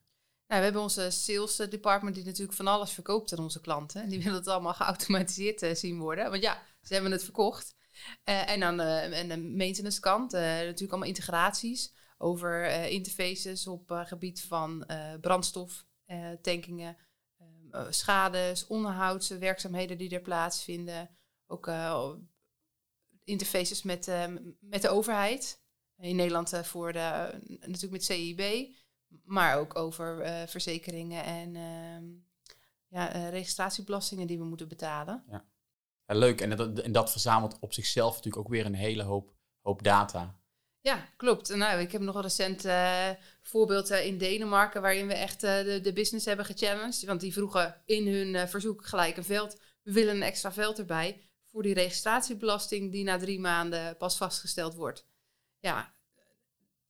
Nou, 0.47 0.61
we 0.61 0.64
hebben 0.64 0.83
onze 0.83 1.11
sales 1.11 1.56
department 1.56 2.14
die 2.14 2.25
natuurlijk 2.25 2.56
van 2.56 2.66
alles 2.66 2.90
verkoopt 2.90 3.33
aan 3.33 3.42
onze 3.42 3.61
klanten. 3.61 4.09
Die 4.09 4.18
willen 4.23 4.38
het 4.38 4.49
allemaal 4.49 4.75
geautomatiseerd 4.75 5.62
uh, 5.62 5.75
zien 5.75 5.99
worden. 5.99 6.30
Want 6.30 6.42
ja, 6.42 6.62
ze 6.83 6.92
hebben 6.92 7.12
het 7.12 7.25
verkocht. 7.25 7.75
Uh, 8.25 8.50
en 8.50 8.61
dan 8.61 8.80
en 8.80 9.28
de 9.28 9.37
maintenance 9.37 10.00
kant, 10.00 10.33
natuurlijk 10.33 10.90
allemaal 10.90 11.09
integraties 11.09 11.94
over 12.18 12.71
interfaces 12.90 13.66
op 13.66 13.90
gebied 14.06 14.42
van 14.42 14.87
brandstof, 15.21 15.87
tankingen, 16.42 16.97
schades, 17.90 18.66
onderhoudswerkzaamheden 18.66 19.99
die 19.99 20.11
er 20.11 20.21
plaatsvinden. 20.21 21.11
Ook 21.47 21.71
interfaces 23.25 23.83
met, 23.83 24.11
met 24.61 24.83
de 24.83 24.88
overheid 24.88 25.62
in 25.97 26.16
Nederland 26.16 26.61
voor 26.62 26.93
de, 26.93 27.40
natuurlijk 27.47 27.93
met 27.93 28.04
CIB, 28.04 28.75
maar 29.25 29.59
ook 29.59 29.76
over 29.76 30.26
verzekeringen 30.49 31.25
en 31.25 31.54
uh, 31.54 32.19
ja, 32.88 33.12
eh, 33.12 33.28
registratiebelastingen 33.28 34.26
die 34.26 34.38
we 34.38 34.45
moeten 34.45 34.69
betalen. 34.69 35.25
Ja 35.31 35.45
leuk, 36.07 36.40
en 36.40 36.57
dat, 36.57 36.78
en 36.78 36.93
dat 36.93 37.11
verzamelt 37.11 37.59
op 37.61 37.73
zichzelf 37.73 38.14
natuurlijk 38.14 38.45
ook 38.45 38.52
weer 38.52 38.66
een 38.66 38.75
hele 38.75 39.02
hoop, 39.02 39.35
hoop 39.61 39.83
data. 39.83 40.38
Ja, 40.85 41.09
klopt. 41.17 41.57
Nou, 41.57 41.81
ik 41.81 41.93
heb 41.93 42.00
nog 42.00 42.23
recent 42.23 42.64
uh, 42.64 43.09
voorbeeld 43.43 43.91
in 43.91 44.19
Denemarken 44.19 44.83
waarin 44.83 45.07
we 45.07 45.14
echt 45.14 45.41
de, 45.41 45.81
de 45.83 45.93
business 45.93 46.26
hebben 46.26 46.45
gechallenged. 46.45 47.05
Want 47.05 47.21
die 47.21 47.33
vroegen 47.33 47.83
in 47.85 48.07
hun 48.07 48.49
verzoek 48.49 48.87
gelijk 48.87 49.17
een 49.17 49.25
veld. 49.25 49.61
We 49.83 49.93
willen 49.93 50.14
een 50.14 50.23
extra 50.23 50.53
veld 50.53 50.79
erbij 50.79 51.29
voor 51.50 51.62
die 51.62 51.75
registratiebelasting 51.75 52.93
die 52.93 53.05
na 53.05 53.19
drie 53.19 53.41
maanden 53.41 53.97
pas 53.97 54.17
vastgesteld 54.17 54.75
wordt 54.75 55.07
ja, 55.64 55.95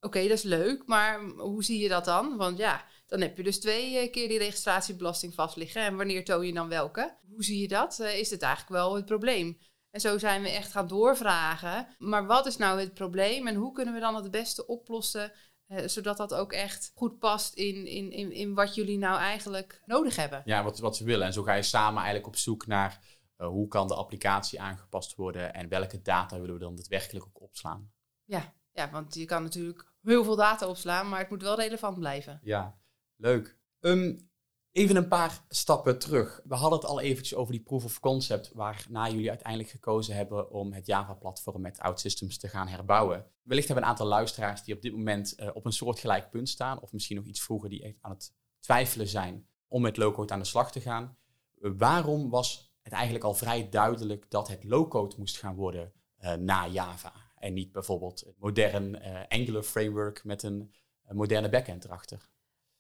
oké, 0.01 0.21
dat 0.23 0.39
is 0.39 0.43
leuk, 0.43 0.87
maar 0.87 1.21
hoe 1.21 1.65
zie 1.65 1.83
je 1.83 1.89
dat 1.89 2.05
dan? 2.05 2.37
Want 2.37 2.59
ja, 2.59 2.85
dan 3.07 3.21
heb 3.21 3.37
je 3.37 3.43
dus 3.43 3.61
twee 3.61 3.99
eh, 3.99 4.13
keer 4.13 4.29
die 4.29 4.39
registratiebelasting 4.39 5.35
vast 5.35 5.57
liggen. 5.57 5.83
En 5.83 5.97
wanneer 5.97 6.25
toon 6.25 6.47
je 6.47 6.53
dan 6.53 6.69
welke? 6.69 7.17
Hoe 7.29 7.45
zie 7.45 7.61
je 7.61 7.69
dat? 7.69 7.99
Is 7.99 8.29
dit 8.29 8.43
eigenlijk 8.43 8.73
wel 8.73 8.95
het 8.95 9.05
probleem? 9.05 9.59
En 9.95 10.01
zo 10.01 10.19
zijn 10.19 10.43
we 10.43 10.49
echt 10.49 10.71
gaan 10.71 10.87
doorvragen. 10.87 11.87
Maar 11.99 12.27
wat 12.27 12.47
is 12.47 12.57
nou 12.57 12.81
het 12.81 12.95
probleem 12.95 13.47
en 13.47 13.55
hoe 13.55 13.73
kunnen 13.73 13.95
we 13.95 14.01
dan 14.01 14.15
het 14.15 14.31
beste 14.31 14.67
oplossen? 14.67 15.33
Uh, 15.69 15.87
zodat 15.87 16.17
dat 16.17 16.35
ook 16.35 16.53
echt 16.53 16.93
goed 16.95 17.19
past 17.19 17.55
in, 17.55 17.87
in, 17.87 18.11
in, 18.11 18.33
in 18.33 18.55
wat 18.55 18.75
jullie 18.75 18.99
nou 18.99 19.19
eigenlijk 19.19 19.83
nodig 19.87 20.17
hebben. 20.17 20.43
Ja, 20.45 20.63
wat, 20.63 20.79
wat 20.79 20.97
ze 20.97 21.05
willen. 21.05 21.27
En 21.27 21.33
zo 21.33 21.43
ga 21.43 21.55
je 21.55 21.63
samen 21.63 21.97
eigenlijk 21.97 22.27
op 22.27 22.37
zoek 22.37 22.67
naar 22.67 23.01
hoe 23.37 23.69
kan 23.69 23.89
de 23.89 23.95
applicatie 23.95 24.61
aangepast 24.61 25.15
worden 25.15 25.55
en 25.55 25.69
welke 25.69 26.03
data 26.03 26.39
willen 26.39 26.55
we 26.55 26.61
dan 26.61 26.75
daadwerkelijk 26.75 27.27
ook 27.27 27.43
opslaan. 27.43 27.93
Ja, 28.25 28.55
ja, 28.73 28.91
want 28.91 29.15
je 29.15 29.25
kan 29.25 29.43
natuurlijk 29.43 29.93
heel 30.03 30.25
veel 30.25 30.37
data 30.37 30.69
opslaan, 30.69 31.09
maar 31.09 31.19
het 31.19 31.31
moet 31.31 31.43
wel 31.43 31.57
relevant 31.57 31.99
blijven. 31.99 32.41
Ja, 32.43 32.79
leuk. 33.17 33.59
Um, 33.81 34.31
even 34.75 34.97
een 34.97 35.09
paar 35.09 35.45
stappen 35.49 35.99
terug. 35.99 36.41
We 36.45 36.55
hadden 36.55 36.79
het 36.79 36.89
al 36.89 37.01
eventjes 37.01 37.39
over 37.39 37.53
die 37.53 37.63
proof 37.63 37.85
of 37.85 38.01
concept, 38.01 38.53
waarna 38.53 39.09
jullie 39.09 39.29
uiteindelijk 39.29 39.71
gekozen 39.71 40.15
hebben 40.15 40.51
om 40.51 40.73
het 40.73 40.87
Java-platform 40.87 41.61
met 41.61 41.79
OutSystems 41.79 42.39
te 42.39 42.49
gaan 42.49 42.69
herbouwen. 42.69 43.27
Wellicht 43.43 43.67
hebben 43.67 43.85
een 43.85 43.91
aantal 43.91 44.07
luisteraars 44.07 44.63
die 44.63 44.75
op 44.75 44.83
dit 44.83 44.93
moment 44.93 45.35
uh, 45.37 45.49
op 45.53 45.65
een 45.65 45.73
soortgelijk 45.73 46.31
punt 46.31 46.49
staan, 46.49 46.81
of 46.81 46.93
misschien 46.93 47.17
nog 47.17 47.25
iets 47.25 47.43
vroeger 47.43 47.69
die 47.69 47.83
echt 47.83 47.99
aan 48.01 48.11
het 48.11 48.33
twijfelen 48.61 49.09
zijn 49.09 49.49
om 49.69 49.83
met 49.83 49.97
low-code 49.97 50.33
aan 50.33 50.39
de 50.39 50.45
slag 50.45 50.73
te 50.73 50.81
gaan. 50.81 51.17
Waarom 51.55 52.31
was 52.31 52.75
het 52.83 52.93
eigenlijk 52.93 53.25
al 53.25 53.35
vrij 53.35 53.69
duidelijk 53.69 54.31
dat 54.31 54.49
het 54.49 54.65
low-code 54.65 55.15
moest 55.19 55.37
gaan 55.39 55.55
worden 55.55 55.93
uh, 56.21 56.33
na 56.35 56.69
Java? 56.69 57.13
En 57.37 57.53
niet 57.53 57.73
bijvoorbeeld 57.73 58.27
een 58.27 58.35
modern 58.39 58.95
uh, 58.95 59.21
Angular 59.29 59.63
framework 59.63 60.25
met 60.25 60.43
een, 60.43 60.75
een, 61.05 61.17
moderne 61.17 61.49
backend 61.49 61.85
erachter. 61.85 62.33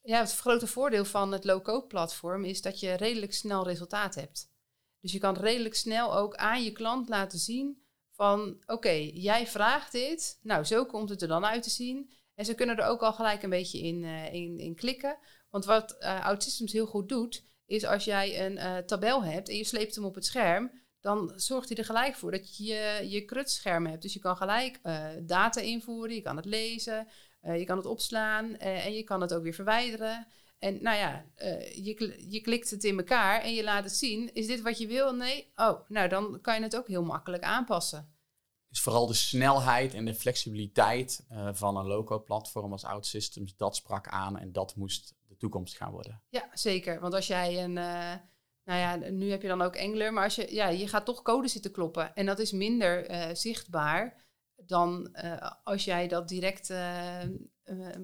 Ja, 0.07 0.21
het 0.21 0.37
grote 0.37 0.67
voordeel 0.67 1.05
van 1.05 1.33
het 1.33 1.45
low-code 1.45 1.87
platform 1.87 2.45
is 2.45 2.63
dat 2.63 2.81
je 2.81 2.93
redelijk 2.93 3.33
snel 3.35 3.65
resultaat 3.65 4.15
hebt. 4.15 4.53
Dus 5.01 5.13
je 5.13 5.19
kan 5.19 5.37
redelijk 5.37 5.75
snel 5.75 6.17
ook 6.17 6.35
aan 6.35 6.63
je 6.63 6.73
klant 6.73 7.09
laten 7.09 7.39
zien 7.39 7.83
van 8.11 8.63
oké, 8.67 9.11
jij 9.13 9.47
vraagt 9.47 9.93
dit, 9.93 10.39
nou 10.43 10.65
zo 10.65 10.85
komt 10.85 11.09
het 11.09 11.23
er 11.23 11.29
dan 11.29 11.45
uit 11.45 11.63
te 11.63 11.71
zien. 11.71 12.11
En 12.35 12.45
ze 12.45 12.55
kunnen 12.55 12.77
er 12.77 12.87
ook 12.87 13.03
al 13.03 13.13
gelijk 13.13 13.43
een 13.43 13.51
beetje 13.51 13.79
in, 13.79 14.03
uh, 14.03 14.33
in, 14.33 14.75
klikken. 14.75 15.19
Want 15.51 15.65
wat 15.65 15.97
uh, 16.01 16.27
OutSystems 16.27 16.73
heel 16.73 16.87
goed 16.87 17.09
doet, 17.09 17.45
is 17.67 17.85
als 17.85 18.05
jij 18.05 18.47
een 18.47 18.57
uh, 18.57 18.77
tabel 18.77 19.25
hebt 19.25 19.49
en 19.49 19.57
je 19.57 19.65
sleept 19.65 19.95
hem 19.95 20.05
op 20.05 20.15
het 20.15 20.25
scherm, 20.25 20.71
dan 21.01 21.33
zorgt 21.37 21.69
hij 21.69 21.79
er 21.79 21.85
gelijk 21.85 22.15
voor 22.15 22.31
dat 22.31 22.57
je 22.57 23.07
je, 23.09 23.25
krutscherm 23.25 23.87
hebt. 23.87 24.03
Dus 24.03 24.13
je 24.13 24.19
kan 24.19 24.37
gelijk 24.37 24.81
data 25.23 25.61
invoeren, 25.61 26.15
je 26.15 26.23
kan 26.23 26.37
het 26.37 26.45
lezen, 26.45 27.09
uh, 27.47 27.59
je 27.59 27.65
kan 27.65 27.77
het 27.77 27.87
opslaan 27.87 28.45
uh, 28.45 28.87
en 28.87 28.93
je 28.93 29.03
kan 29.03 29.21
het 29.21 29.35
ook 29.35 29.43
weer 29.43 29.55
verwijderen. 29.55 30.27
En 30.59 30.83
nou 30.83 30.97
ja, 30.97 31.25
je, 31.75 32.25
je 32.29 32.41
klikt 32.41 32.71
het 32.71 32.85
in 32.85 32.99
elkaar 32.99 33.41
en 33.41 33.55
je 33.55 33.63
laat 33.63 33.85
het 33.85 33.97
zien. 33.97 34.35
Is 34.35 34.47
dit 34.47 34.61
wat 34.61 34.79
je 34.79 34.87
wil? 34.87 35.15
Nee? 35.15 35.53
Oh, 35.57 35.89
nou 35.89 36.09
dan 36.09 36.41
kan 36.41 36.57
je 36.57 36.63
het 36.63 36.77
ook 36.77 36.89
heel 36.89 37.03
makkelijk 37.03 37.43
aanpassen. 37.43 38.15
Dus 38.69 38.81
vooral 38.81 39.07
de 39.07 39.15
snelheid 39.15 39.95
en 39.95 40.05
de 40.05 40.15
flexibiliteit 40.15 41.27
van 41.53 41.77
een 41.77 41.87
loco-platform 41.87 42.73
als 42.73 42.85
OutSystems, 42.85 43.57
dat 43.57 43.77
sprak 43.77 44.09
aan 44.09 44.39
en 44.39 44.53
dat 44.53 44.77
moest 44.77 45.15
de 45.29 45.37
toekomst 45.37 45.77
gaan 45.77 45.93
worden. 45.93 46.23
Ja, 46.29 46.49
zeker. 46.53 47.01
Want 47.01 47.15
als 47.15 47.27
jij 47.27 47.65
een 47.65 47.73
nou 48.65 48.81
ja, 48.81 48.97
nu 48.97 49.31
heb 49.31 49.43
je 49.43 49.49
dan 49.49 49.63
ook 49.63 49.79
Angular, 49.79 50.13
maar 50.13 50.25
als 50.25 50.35
je, 50.35 50.55
ja, 50.55 50.69
je 50.69 50.89
gaat 50.89 51.05
toch 51.05 51.23
code 51.23 51.49
zitten 51.49 51.71
kloppen. 51.71 52.15
En 52.15 52.27
dat 52.27 52.39
is 52.39 52.53
minder 52.53 53.07
zichtbaar 53.37 54.24
dan 54.67 55.17
uh, 55.25 55.51
als 55.65 55.85
jij 55.85 56.09
dat 56.09 56.29
direct 56.29 56.71
uh, 56.71 57.23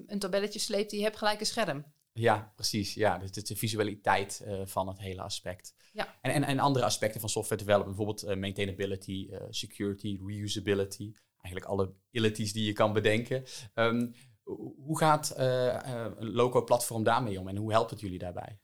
een 0.07 0.19
tabelletje 0.19 0.59
sleept 0.59 0.89
die 0.89 0.99
je 0.99 1.05
hebt 1.05 1.17
gelijk 1.17 1.39
een 1.39 1.45
scherm. 1.45 1.85
Ja, 2.13 2.51
precies. 2.55 2.93
Ja, 2.93 3.17
dus 3.17 3.27
het 3.27 3.37
is 3.37 3.43
de 3.43 3.55
visualiteit 3.55 4.45
van 4.63 4.87
het 4.87 4.99
hele 4.99 5.21
aspect. 5.21 5.73
Ja. 5.93 6.17
En, 6.21 6.31
en, 6.31 6.43
en 6.43 6.59
andere 6.59 6.85
aspecten 6.85 7.19
van 7.19 7.29
software 7.29 7.63
development, 7.63 7.97
bijvoorbeeld 7.97 8.39
maintainability, 8.39 9.29
security, 9.49 10.19
reusability. 10.25 11.11
Eigenlijk 11.37 11.65
alle 11.65 11.93
abilities 12.07 12.53
die 12.53 12.65
je 12.65 12.73
kan 12.73 12.93
bedenken. 12.93 13.43
Um, 13.73 14.13
hoe 14.83 14.97
gaat 14.97 15.33
een 15.37 16.31
loco 16.31 16.63
platform 16.63 17.03
daarmee 17.03 17.39
om 17.39 17.47
en 17.47 17.55
hoe 17.55 17.71
helpt 17.71 17.89
het 17.89 17.99
jullie 17.99 18.19
daarbij? 18.19 18.59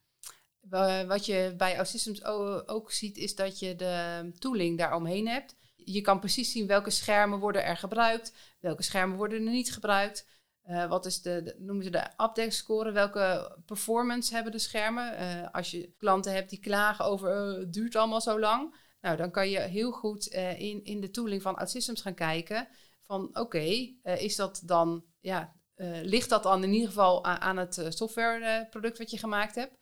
wat 1.07 1.25
je 1.25 1.53
bij 1.57 1.77
OutSystems 1.77 2.23
ook 2.65 2.91
ziet, 2.91 3.17
is 3.17 3.35
dat 3.35 3.59
je 3.59 3.75
de 3.75 4.31
tooling 4.39 4.77
daaromheen 4.77 5.27
hebt. 5.27 5.56
Je 5.89 6.01
kan 6.01 6.19
precies 6.19 6.51
zien 6.51 6.67
welke 6.67 6.89
schermen 6.89 7.39
worden 7.39 7.63
er 7.63 7.77
gebruikt, 7.77 8.33
welke 8.59 8.83
schermen 8.83 9.17
worden 9.17 9.45
er 9.45 9.51
niet 9.51 9.73
gebruikt. 9.73 10.27
Uh, 10.69 10.89
wat 10.89 11.05
is 11.05 11.21
de, 11.21 11.55
noemen 11.57 11.83
ze 11.83 11.89
de 11.89 12.03
update 12.03 12.49
score? 12.49 12.91
Welke 12.91 13.57
performance 13.65 14.33
hebben 14.33 14.51
de 14.51 14.59
schermen? 14.59 15.21
Uh, 15.21 15.47
als 15.51 15.71
je 15.71 15.93
klanten 15.97 16.33
hebt 16.33 16.49
die 16.49 16.59
klagen 16.59 17.05
over 17.05 17.51
uh, 17.51 17.59
het 17.59 17.73
duurt 17.73 17.95
allemaal 17.95 18.21
zo 18.21 18.39
lang. 18.39 18.75
Nou, 19.01 19.17
dan 19.17 19.31
kan 19.31 19.49
je 19.49 19.59
heel 19.59 19.91
goed 19.91 20.25
in, 20.57 20.83
in 20.83 21.01
de 21.01 21.09
tooling 21.09 21.41
van 21.41 21.55
OutSystems 21.55 22.01
gaan 22.01 22.13
kijken. 22.13 22.67
Van 23.01 23.37
oké, 23.37 23.93
is 24.03 24.35
dat 24.35 24.61
dan, 24.65 25.05
ja, 25.19 25.55
ligt 26.01 26.29
dat 26.29 26.43
dan 26.43 26.63
in 26.63 26.73
ieder 26.73 26.87
geval 26.87 27.25
aan, 27.25 27.57
het 27.57 27.85
softwareproduct 27.89 28.97
wat 28.97 29.11
je 29.11 29.17
gemaakt 29.17 29.55
hebt? 29.55 29.77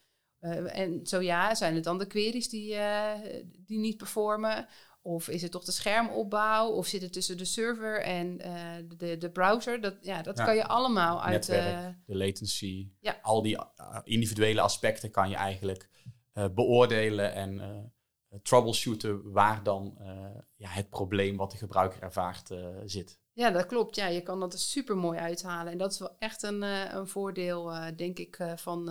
En 0.68 1.06
zo 1.06 1.22
ja, 1.22 1.56
zijn 1.56 1.76
het 1.76 1.84
dan 1.84 1.98
de 1.98 2.08
queries 2.08 2.50
die, 2.50 2.78
die 3.66 3.80
niet 3.80 3.98
performen? 3.98 4.68
Of 5.06 5.30
is 5.30 5.42
het 5.42 5.52
toch 5.52 5.64
de 5.64 5.72
schermopbouw? 5.72 6.70
Of 6.70 6.88
zit 6.88 7.02
het 7.02 7.14
tussen 7.14 7.38
de 7.38 7.46
server 7.46 8.02
en 8.02 8.42
uh, 8.46 8.72
de, 8.98 9.18
de 9.18 9.32
browser? 9.32 9.82
Dat, 9.82 9.96
ja, 10.02 10.22
dat 10.22 10.36
kan 10.36 10.56
je 10.56 10.66
allemaal 10.68 11.24
uit... 11.24 11.48
Netwerk, 11.48 11.98
de 12.06 12.18
latency, 12.18 12.90
ja. 13.00 13.20
al 13.22 13.42
die 13.42 13.58
individuele 14.04 14.62
aspecten 14.62 15.12
kan 15.12 15.30
je 15.30 15.36
eigenlijk 15.36 15.90
beoordelen 16.54 17.34
en 17.34 17.94
troubleshooten 18.42 19.32
waar 19.32 19.64
dan 19.64 19.98
ja, 20.56 20.70
het 20.70 20.90
probleem 20.90 21.38
wat 21.38 21.52
de 21.52 21.58
gebruiker 21.58 22.02
ervaart 22.02 22.52
zit. 22.86 23.20
Ja, 23.34 23.52
dat 23.52 23.66
klopt. 23.66 23.96
Ja, 23.96 24.08
je 24.08 24.22
kan 24.22 24.40
dat 24.40 24.54
er 24.54 24.60
super 24.60 24.98
mooi 24.98 25.20
uithalen. 25.20 25.72
En 25.72 25.78
dat 25.78 25.92
is 25.92 26.00
wel 26.00 26.16
echt 26.20 26.44
een, 26.44 26.62
een 26.96 27.08
voordeel, 27.08 27.74
denk 27.96 28.20
ik, 28.20 28.38
van 28.56 28.90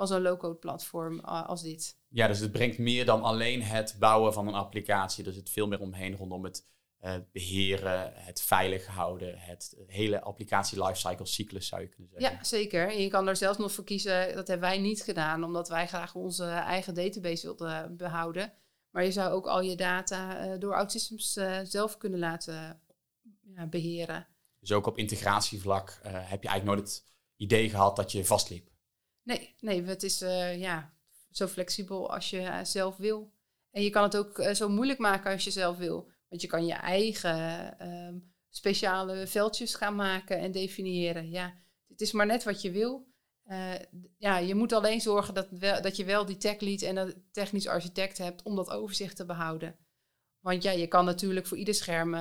van 0.00 0.08
zo'n 0.08 0.22
low-code 0.22 0.58
platform 0.58 1.20
als 1.20 1.62
dit. 1.62 1.98
Ja, 2.08 2.26
dus 2.26 2.38
het 2.38 2.52
brengt 2.52 2.78
meer 2.78 3.04
dan 3.04 3.22
alleen 3.22 3.62
het 3.62 3.96
bouwen 3.98 4.32
van 4.32 4.48
een 4.48 4.54
applicatie. 4.54 5.26
Er 5.26 5.32
zit 5.32 5.50
veel 5.50 5.66
meer 5.66 5.80
omheen 5.80 6.16
rondom 6.16 6.44
het 6.44 6.68
het 7.00 7.32
beheren, 7.32 8.12
het 8.14 8.42
veilig 8.42 8.86
houden, 8.86 9.38
het 9.38 9.76
hele 9.86 10.20
applicatie 10.20 10.84
lifecycle 10.84 11.26
cyclus 11.26 11.66
zou 11.66 11.82
je 11.82 11.88
kunnen 11.88 12.10
zeggen. 12.10 12.36
Ja, 12.36 12.44
zeker. 12.44 12.88
En 12.88 13.02
je 13.02 13.08
kan 13.08 13.28
er 13.28 13.36
zelfs 13.36 13.58
nog 13.58 13.72
voor 13.72 13.84
kiezen, 13.84 14.34
dat 14.34 14.48
hebben 14.48 14.68
wij 14.68 14.78
niet 14.78 15.02
gedaan, 15.02 15.44
omdat 15.44 15.68
wij 15.68 15.86
graag 15.86 16.14
onze 16.14 16.44
eigen 16.44 16.94
database 16.94 17.46
wilden 17.46 17.96
behouden. 17.96 18.52
Maar 18.90 19.04
je 19.04 19.12
zou 19.12 19.32
ook 19.32 19.46
al 19.46 19.60
je 19.60 19.76
data 19.76 20.46
uh, 20.46 20.58
door 20.58 20.74
OutSystems 20.74 21.36
uh, 21.36 21.58
zelf 21.62 21.96
kunnen 21.96 22.18
laten 22.18 22.80
beheren. 23.70 24.26
Dus 24.58 24.72
ook 24.72 24.86
op 24.86 24.98
integratievlak 24.98 26.00
heb 26.02 26.42
je 26.42 26.48
eigenlijk 26.48 26.64
nooit 26.64 26.88
het 26.88 27.04
idee 27.36 27.70
gehad 27.70 27.96
dat 27.96 28.12
je 28.12 28.24
vastliep? 28.24 28.69
Nee, 29.30 29.54
nee 29.60 29.84
het 29.84 30.02
is 30.02 30.18
ja, 30.56 30.92
zo 31.30 31.46
flexibel 31.46 32.12
als 32.12 32.30
je 32.30 32.60
zelf 32.62 32.96
wil. 32.96 33.32
En 33.70 33.82
je 33.82 33.90
kan 33.90 34.02
het 34.02 34.16
ook 34.16 34.42
zo 34.52 34.68
moeilijk 34.68 34.98
maken 34.98 35.32
als 35.32 35.44
je 35.44 35.50
zelf 35.50 35.76
wil. 35.76 36.10
Want 36.28 36.42
je 36.42 36.48
kan 36.48 36.66
je 36.66 36.72
eigen 36.72 37.76
um, 37.88 38.32
speciale 38.48 39.26
veldjes 39.26 39.74
gaan 39.74 39.94
maken 39.94 40.38
en 40.38 40.52
definiëren. 40.52 41.30
Ja, 41.30 41.54
het 41.88 42.00
is 42.00 42.12
maar 42.12 42.26
net 42.26 42.44
wat 42.44 42.62
je 42.62 42.70
wil. 42.70 43.08
Ja, 44.18 44.38
je 44.38 44.54
moet 44.54 44.72
alleen 44.72 45.00
zorgen 45.00 45.34
dat, 45.34 45.48
dat 45.82 45.96
je 45.96 46.04
wel 46.04 46.26
die 46.26 46.36
tech 46.36 46.60
lead 46.60 46.82
en 46.82 46.96
een 46.96 47.24
technisch 47.32 47.66
architect 47.66 48.18
hebt 48.18 48.42
om 48.42 48.56
dat 48.56 48.70
overzicht 48.70 49.16
te 49.16 49.26
behouden. 49.26 49.76
Want 50.40 50.62
ja, 50.62 50.70
je 50.70 50.86
kan 50.86 51.04
natuurlijk 51.04 51.46
voor 51.46 51.56
ieder 51.56 51.74
scherm 51.74 52.14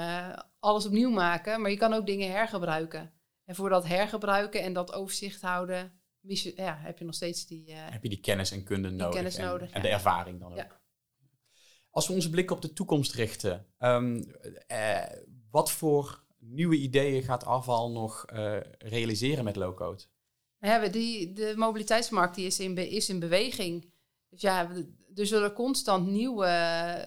alles 0.60 0.86
opnieuw 0.86 1.10
maken, 1.10 1.62
maar 1.62 1.72
je 1.72 1.78
kan 1.78 1.94
ook 1.94 2.06
dingen 2.06 2.32
hergebruiken. 2.32 3.14
En 3.46 3.56
voor 3.56 3.70
dat 3.70 3.88
hergebruiken 3.88 4.62
en 4.62 4.74
dat 4.74 4.94
overzicht 4.94 5.42
houden, 5.42 5.99
je, 6.22 6.54
ja, 6.56 6.78
heb 6.78 7.00
je 7.00 7.06
nog 7.06 7.16
steeds 7.16 7.46
die... 7.46 7.70
Uh, 7.70 7.76
heb 7.90 8.04
je 8.04 8.10
die 8.10 8.20
kennis 8.20 8.52
en 8.52 8.64
kunde 8.64 8.90
nodig. 8.90 9.16
Kennis 9.16 9.36
en, 9.36 9.46
nodig, 9.46 9.72
en 9.72 9.82
de 9.82 9.88
ervaring 9.88 10.40
dan 10.40 10.52
ook. 10.52 10.58
Ja. 10.58 10.82
Als 11.90 12.08
we 12.08 12.14
onze 12.14 12.30
blik 12.30 12.52
op 12.52 12.62
de 12.62 12.74
toekomst 12.74 13.14
richten, 13.14 13.66
um, 13.80 14.24
eh, 14.68 15.04
wat 15.52 15.72
voor 15.72 16.24
nieuwe 16.38 16.76
ideeën 16.76 17.24
gaat 17.24 17.46
afval 17.46 17.92
nog 17.92 18.26
uh, 18.34 18.58
realiseren 18.78 19.44
met 19.44 19.56
low-code? 19.56 20.04
Ja, 20.60 20.88
die, 20.88 21.34
de 21.34 21.54
mobiliteitsmarkt 21.56 22.36
die 22.36 22.46
is, 22.46 22.60
in 22.60 22.78
is 22.78 23.10
in 23.10 23.20
beweging. 23.20 23.94
Dus 24.30 24.42
ja, 24.42 24.72
er 25.16 25.26
zullen 25.26 25.54
constant 25.54 26.08
nieuwe 26.08 26.48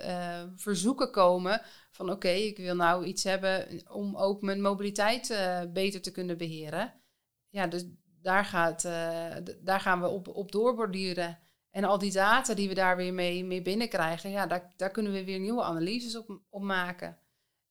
uh, 0.02 0.42
verzoeken 0.56 1.10
komen 1.10 1.62
van 1.90 2.06
oké, 2.06 2.14
okay, 2.14 2.40
ik 2.40 2.56
wil 2.56 2.74
nou 2.74 3.04
iets 3.04 3.24
hebben 3.24 3.82
om 3.90 4.16
ook 4.16 4.42
mijn 4.42 4.60
mobiliteit 4.60 5.30
uh, 5.30 5.60
beter 5.72 6.00
te 6.00 6.10
kunnen 6.10 6.38
beheren. 6.38 7.00
Ja, 7.48 7.66
dus 7.66 7.84
daar, 8.22 8.44
gaat, 8.44 8.82
daar 9.60 9.80
gaan 9.80 10.00
we 10.00 10.08
op, 10.08 10.28
op 10.28 10.52
doorborduren. 10.52 11.38
En 11.70 11.84
al 11.84 11.98
die 11.98 12.12
data 12.12 12.54
die 12.54 12.68
we 12.68 12.74
daar 12.74 12.96
weer 12.96 13.14
mee, 13.14 13.44
mee 13.44 13.62
binnenkrijgen, 13.62 14.30
ja, 14.30 14.46
daar, 14.46 14.72
daar 14.76 14.90
kunnen 14.90 15.12
we 15.12 15.24
weer 15.24 15.38
nieuwe 15.38 15.62
analyses 15.62 16.16
op, 16.16 16.40
op 16.50 16.62
maken. 16.62 17.18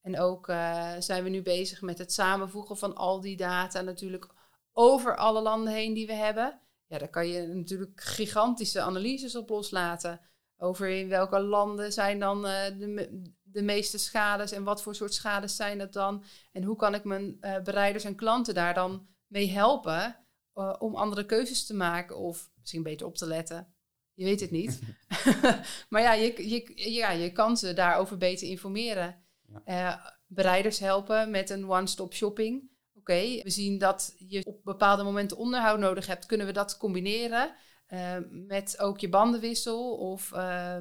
En 0.01 0.19
ook 0.19 0.47
uh, 0.47 0.91
zijn 0.99 1.23
we 1.23 1.29
nu 1.29 1.41
bezig 1.41 1.81
met 1.81 1.97
het 1.97 2.13
samenvoegen 2.13 2.77
van 2.77 2.95
al 2.95 3.21
die 3.21 3.37
data 3.37 3.81
natuurlijk 3.81 4.27
over 4.71 5.17
alle 5.17 5.41
landen 5.41 5.73
heen 5.73 5.93
die 5.93 6.07
we 6.07 6.13
hebben. 6.13 6.59
Ja, 6.85 6.97
daar 6.97 7.09
kan 7.09 7.27
je 7.27 7.47
natuurlijk 7.47 8.01
gigantische 8.01 8.81
analyses 8.81 9.35
op 9.35 9.49
loslaten. 9.49 10.21
Over 10.57 10.87
in 10.87 11.09
welke 11.09 11.39
landen 11.39 11.93
zijn 11.93 12.19
dan 12.19 12.45
uh, 12.45 12.63
de, 12.77 13.31
de 13.41 13.61
meeste 13.61 13.97
schades 13.97 14.51
en 14.51 14.63
wat 14.63 14.81
voor 14.81 14.95
soort 14.95 15.13
schades 15.13 15.55
zijn 15.55 15.77
dat 15.77 15.93
dan? 15.93 16.23
En 16.51 16.63
hoe 16.63 16.75
kan 16.75 16.93
ik 16.93 17.03
mijn 17.03 17.37
uh, 17.41 17.59
bereiders 17.59 18.03
en 18.03 18.15
klanten 18.15 18.53
daar 18.53 18.73
dan 18.73 19.07
mee 19.27 19.49
helpen 19.49 20.15
om 20.79 20.95
andere 20.95 21.25
keuzes 21.25 21.65
te 21.65 21.73
maken 21.73 22.17
of 22.17 22.49
misschien 22.59 22.83
beter 22.83 23.05
op 23.05 23.15
te 23.15 23.27
letten? 23.27 23.73
Je 24.13 24.23
weet 24.23 24.39
het 24.39 24.51
niet. 24.51 24.79
maar 25.89 26.01
ja 26.01 26.13
je, 26.13 26.49
je, 26.49 26.91
ja, 26.91 27.11
je 27.11 27.31
kan 27.31 27.57
ze 27.57 27.73
daarover 27.73 28.17
beter 28.17 28.47
informeren. 28.47 29.23
Ja. 29.65 29.97
Uh, 29.97 30.05
bereiders 30.27 30.79
helpen 30.79 31.31
met 31.31 31.49
een 31.49 31.69
one-stop 31.69 32.13
shopping. 32.13 32.69
Oké, 32.97 33.41
we 33.43 33.49
zien 33.49 33.77
dat 33.77 34.15
je 34.17 34.45
op 34.45 34.63
bepaalde 34.63 35.03
momenten 35.03 35.37
onderhoud 35.37 35.79
nodig 35.79 36.07
hebt. 36.07 36.25
Kunnen 36.25 36.47
we 36.47 36.53
dat 36.53 36.77
combineren 36.77 37.55
uh, 37.89 38.17
met 38.29 38.79
ook 38.79 38.99
je 38.99 39.09
bandenwissel? 39.09 39.97
Of 39.97 40.31
uh, 40.33 40.77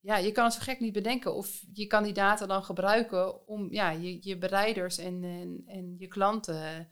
ja, 0.00 0.16
je 0.16 0.32
kan 0.32 0.44
het 0.44 0.52
zo 0.54 0.60
gek 0.60 0.80
niet 0.80 0.92
bedenken. 0.92 1.34
Of 1.34 1.62
je 1.72 1.86
kan 1.86 2.02
die 2.02 2.12
data 2.12 2.46
dan 2.46 2.64
gebruiken 2.64 3.46
om 3.46 3.72
ja, 3.72 3.90
je, 3.90 4.18
je 4.20 4.38
bereiders 4.38 4.98
en, 4.98 5.24
en, 5.24 5.62
en 5.66 5.94
je 5.98 6.08
klanten 6.08 6.88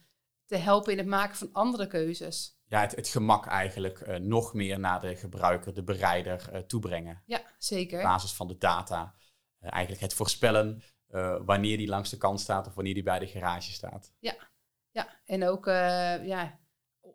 te 0.53 0.59
helpen 0.59 0.93
in 0.93 0.99
het 0.99 1.07
maken 1.07 1.37
van 1.37 1.53
andere 1.53 1.87
keuzes 1.87 2.61
ja, 2.73 2.81
het, 2.81 2.97
het 2.97 3.09
gemak 3.09 3.47
eigenlijk 3.47 4.01
uh, 4.01 4.17
nog 4.17 4.55
meer 4.55 4.79
naar 4.79 5.01
de 5.01 5.17
gebruiker, 5.17 5.75
de 5.75 5.83
bereider 5.83 6.49
uh, 6.53 6.59
toebrengen. 6.59 7.23
Ja, 7.27 7.43
zeker. 7.59 7.99
Op 7.99 8.05
basis 8.05 8.33
van 8.33 8.49
de 8.49 8.59
data. 8.59 9.15
Uh, 9.61 9.73
eigenlijk 9.73 10.03
het 10.03 10.15
voorspellen 10.15 10.83
wanneer 11.45 11.77
die 11.77 11.88
langs 11.88 12.11
de 12.11 12.17
kant 12.17 12.41
staat 12.41 12.67
of 12.67 12.75
wanneer 12.75 12.95
die 12.95 13.03
bij 13.03 13.19
de 13.19 13.27
garage 13.27 13.73
staat. 13.73 14.12
Ja, 14.19 14.35
ja. 14.91 15.21
en 15.25 15.45
ook 15.45 15.67
ja, 15.67 16.61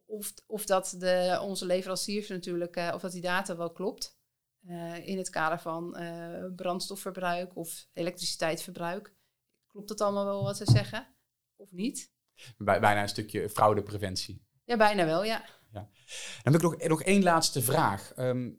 of, 0.06 0.34
of 0.46 0.66
dat 0.66 0.96
de, 0.98 1.40
onze 1.42 1.66
leveranciers 1.66 2.28
natuurlijk, 2.28 2.76
of 2.76 3.02
dat 3.02 3.12
die 3.12 3.22
data 3.22 3.56
wel 3.56 3.72
klopt. 3.72 4.20
in 5.04 5.18
het 5.18 5.30
kader 5.30 5.60
van 5.60 5.98
brandstofverbruik 6.56 7.56
of 7.56 7.88
elektriciteitsverbruik. 7.94 9.14
Klopt 9.68 9.90
het 9.90 10.02
allemaal 10.02 10.26
wel 10.26 10.44
wat 10.44 10.58
ze 10.58 10.72
zeggen? 10.72 11.08
Of 11.56 11.72
niet? 11.72 12.12
Bij, 12.58 12.80
bijna 12.80 13.02
een 13.02 13.10
stukje 13.10 13.50
fraudepreventie. 13.50 14.46
Ja, 14.64 14.78
bijna 14.78 15.06
wel, 15.06 15.24
ja. 15.24 15.46
ja. 15.72 15.90
Dan 16.44 16.54
heb 16.54 16.56
ik 16.56 16.62
nog, 16.62 16.88
nog 16.88 17.04
één 17.04 17.24
laatste 17.24 17.62
vraag. 17.62 18.14
Ehm, 18.14 18.50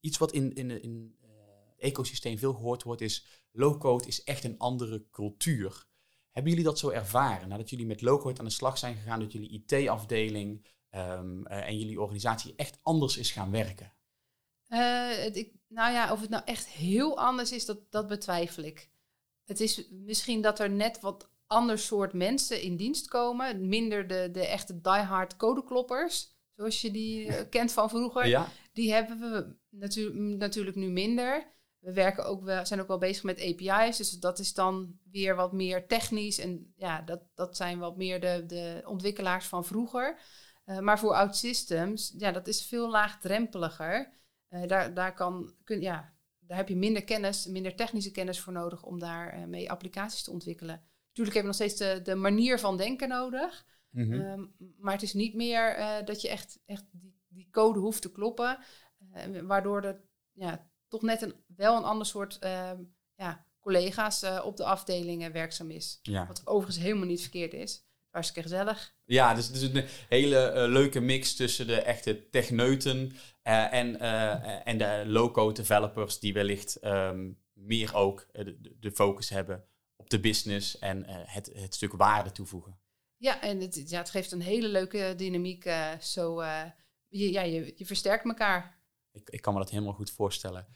iets 0.00 0.18
wat 0.18 0.32
in, 0.32 0.54
in, 0.54 0.82
in 0.82 1.16
uh, 1.22 1.30
ecosysteem 1.78 2.38
veel 2.38 2.54
gehoord 2.54 2.82
wordt 2.82 3.00
is... 3.00 3.26
low-code 3.52 4.06
is 4.06 4.22
echt 4.24 4.44
een 4.44 4.58
andere 4.58 5.06
cultuur. 5.10 5.86
Hebben 6.30 6.52
jullie 6.52 6.66
dat 6.66 6.78
zo 6.78 6.90
ervaren? 6.90 7.48
Nadat 7.48 7.70
jullie 7.70 7.86
met 7.86 8.02
low-code 8.02 8.38
aan 8.38 8.44
de 8.44 8.50
slag 8.50 8.78
zijn 8.78 8.96
gegaan... 8.96 9.20
dat 9.20 9.32
jullie 9.32 9.64
IT-afdeling 9.66 10.66
um, 10.90 11.46
uh, 11.46 11.66
en 11.66 11.78
jullie 11.78 12.00
organisatie 12.00 12.54
echt 12.56 12.78
anders 12.82 13.16
is 13.16 13.30
gaan 13.30 13.50
werken? 13.50 13.92
Uh, 14.68 15.24
ik, 15.34 15.52
nou 15.68 15.92
ja, 15.92 16.12
of 16.12 16.20
het 16.20 16.30
nou 16.30 16.42
echt 16.44 16.66
heel 16.66 17.18
anders 17.18 17.52
is, 17.52 17.64
dat, 17.64 17.78
dat 17.90 18.06
betwijfel 18.06 18.62
ik. 18.62 18.90
Het 19.44 19.60
is 19.60 19.88
misschien 19.90 20.40
dat 20.40 20.60
er 20.60 20.70
net 20.70 21.00
wat 21.00 21.30
ander 21.54 21.78
soort 21.78 22.12
mensen 22.12 22.62
in 22.62 22.76
dienst 22.76 23.08
komen. 23.08 23.68
Minder 23.68 24.06
de, 24.06 24.28
de 24.32 24.46
echte 24.46 24.80
diehard 24.80 25.36
codekloppers, 25.36 26.36
zoals 26.56 26.80
je 26.80 26.90
die 26.90 27.26
uh, 27.26 27.34
kent 27.50 27.72
van 27.72 27.88
vroeger. 27.88 28.26
Ja. 28.26 28.48
Die 28.72 28.92
hebben 28.92 29.18
we 29.18 29.56
natu 29.70 30.14
natuurlijk 30.14 30.76
nu 30.76 30.88
minder. 30.88 31.52
We 31.78 31.92
werken 31.92 32.26
ook 32.26 32.42
wel, 32.44 32.66
zijn 32.66 32.80
ook 32.80 32.88
wel 32.88 32.98
bezig 32.98 33.22
met 33.22 33.40
API's, 33.40 33.96
dus 33.96 34.10
dat 34.10 34.38
is 34.38 34.54
dan 34.54 34.98
weer 35.10 35.36
wat 35.36 35.52
meer 35.52 35.86
technisch. 35.86 36.38
En 36.38 36.72
ja, 36.76 37.02
dat, 37.02 37.20
dat 37.34 37.56
zijn 37.56 37.78
wat 37.78 37.96
meer 37.96 38.20
de, 38.20 38.44
de 38.46 38.82
ontwikkelaars 38.84 39.46
van 39.46 39.64
vroeger. 39.64 40.18
Uh, 40.66 40.78
maar 40.78 40.98
voor 40.98 41.14
OutSystems, 41.14 42.14
ja, 42.16 42.32
dat 42.32 42.46
is 42.46 42.66
veel 42.66 42.90
laagdrempeliger. 42.90 44.12
Uh, 44.50 44.66
daar, 44.66 44.94
daar, 44.94 45.14
kan, 45.14 45.54
kun, 45.64 45.80
ja, 45.80 46.14
daar 46.38 46.56
heb 46.56 46.68
je 46.68 46.76
minder 46.76 47.04
kennis, 47.04 47.46
minder 47.46 47.74
technische 47.74 48.10
kennis 48.10 48.40
voor 48.40 48.52
nodig 48.52 48.82
om 48.82 48.98
daar 48.98 49.38
uh, 49.38 49.44
mee 49.44 49.70
applicaties 49.70 50.22
te 50.22 50.30
ontwikkelen. 50.30 50.82
Natuurlijk 51.14 51.36
hebben 51.36 51.58
we 51.58 51.64
nog 51.64 51.70
steeds 51.76 51.94
de, 52.04 52.12
de 52.12 52.14
manier 52.14 52.58
van 52.58 52.76
denken 52.76 53.08
nodig. 53.08 53.66
Mm 53.90 54.12
-hmm. 54.12 54.54
maar 54.78 54.92
het 54.92 55.02
is 55.02 55.12
niet 55.12 55.34
meer 55.34 55.78
uh, 55.78 55.96
dat 56.04 56.20
je 56.20 56.28
echt, 56.28 56.58
echt 56.66 56.84
die, 56.90 57.20
die, 57.28 57.48
code 57.50 57.78
hoeft 57.78 58.02
te 58.02 58.12
kloppen. 58.12 58.58
Uh, 59.14 59.40
waardoor 59.40 59.82
er 59.82 60.00
ja, 60.32 60.70
toch 60.88 61.02
net 61.02 61.22
een, 61.22 61.34
wel 61.46 61.76
een 61.76 61.84
ander 61.84 62.06
soort 62.06 62.38
uh, 62.44 62.70
ja, 63.14 63.46
collega's 63.60 64.22
eh, 64.22 64.42
op 64.44 64.56
de 64.56 64.64
afdelingen 64.64 65.32
werkzaam 65.32 65.70
is. 65.70 65.98
Ja. 66.02 66.26
Wat 66.26 66.42
overigens 66.44 66.84
helemaal 66.84 67.06
niet 67.06 67.20
verkeerd 67.20 67.52
is. 67.52 67.86
Hartstikke 68.10 68.48
gezellig. 68.48 68.94
Ja, 69.04 69.34
dus, 69.34 69.50
dus 69.50 69.62
een 69.62 69.84
hele 70.08 70.68
leuke 70.68 71.00
mix 71.00 71.36
tussen 71.36 71.66
de 71.66 71.80
echte 71.80 72.28
techneuten 72.30 73.12
en, 73.42 74.00
en 74.64 74.78
de 74.78 75.02
low-code 75.06 75.54
developers 75.54 76.18
die 76.18 76.32
wellicht 76.32 76.84
um, 76.84 77.38
meer 77.52 77.94
ook 77.94 78.26
de, 78.32 78.76
de 78.80 78.92
focus 78.92 79.28
hebben 79.28 79.64
op 80.04 80.10
de 80.10 80.20
business 80.20 80.78
en 80.78 80.98
uh, 80.98 81.06
het, 81.08 81.50
het 81.54 81.74
stuk 81.74 81.92
waarde 81.92 82.32
toevoegen. 82.32 82.78
Ja, 83.16 83.40
en 83.40 83.60
het, 83.60 83.90
ja, 83.90 83.98
het 83.98 84.10
geeft 84.10 84.32
een 84.32 84.40
hele 84.40 84.68
leuke 84.68 85.14
dynamiek. 85.16 85.64
Uh, 85.64 85.98
zo, 86.00 86.40
uh, 86.40 86.62
je, 87.08 87.32
ja, 87.32 87.42
je, 87.42 87.72
je 87.76 87.86
versterkt 87.86 88.24
elkaar. 88.24 88.78
Ik, 89.12 89.30
ik 89.30 89.42
kan 89.42 89.52
me 89.52 89.58
dat 89.58 89.70
helemaal 89.70 89.92
goed 89.92 90.10
voorstellen. 90.10 90.66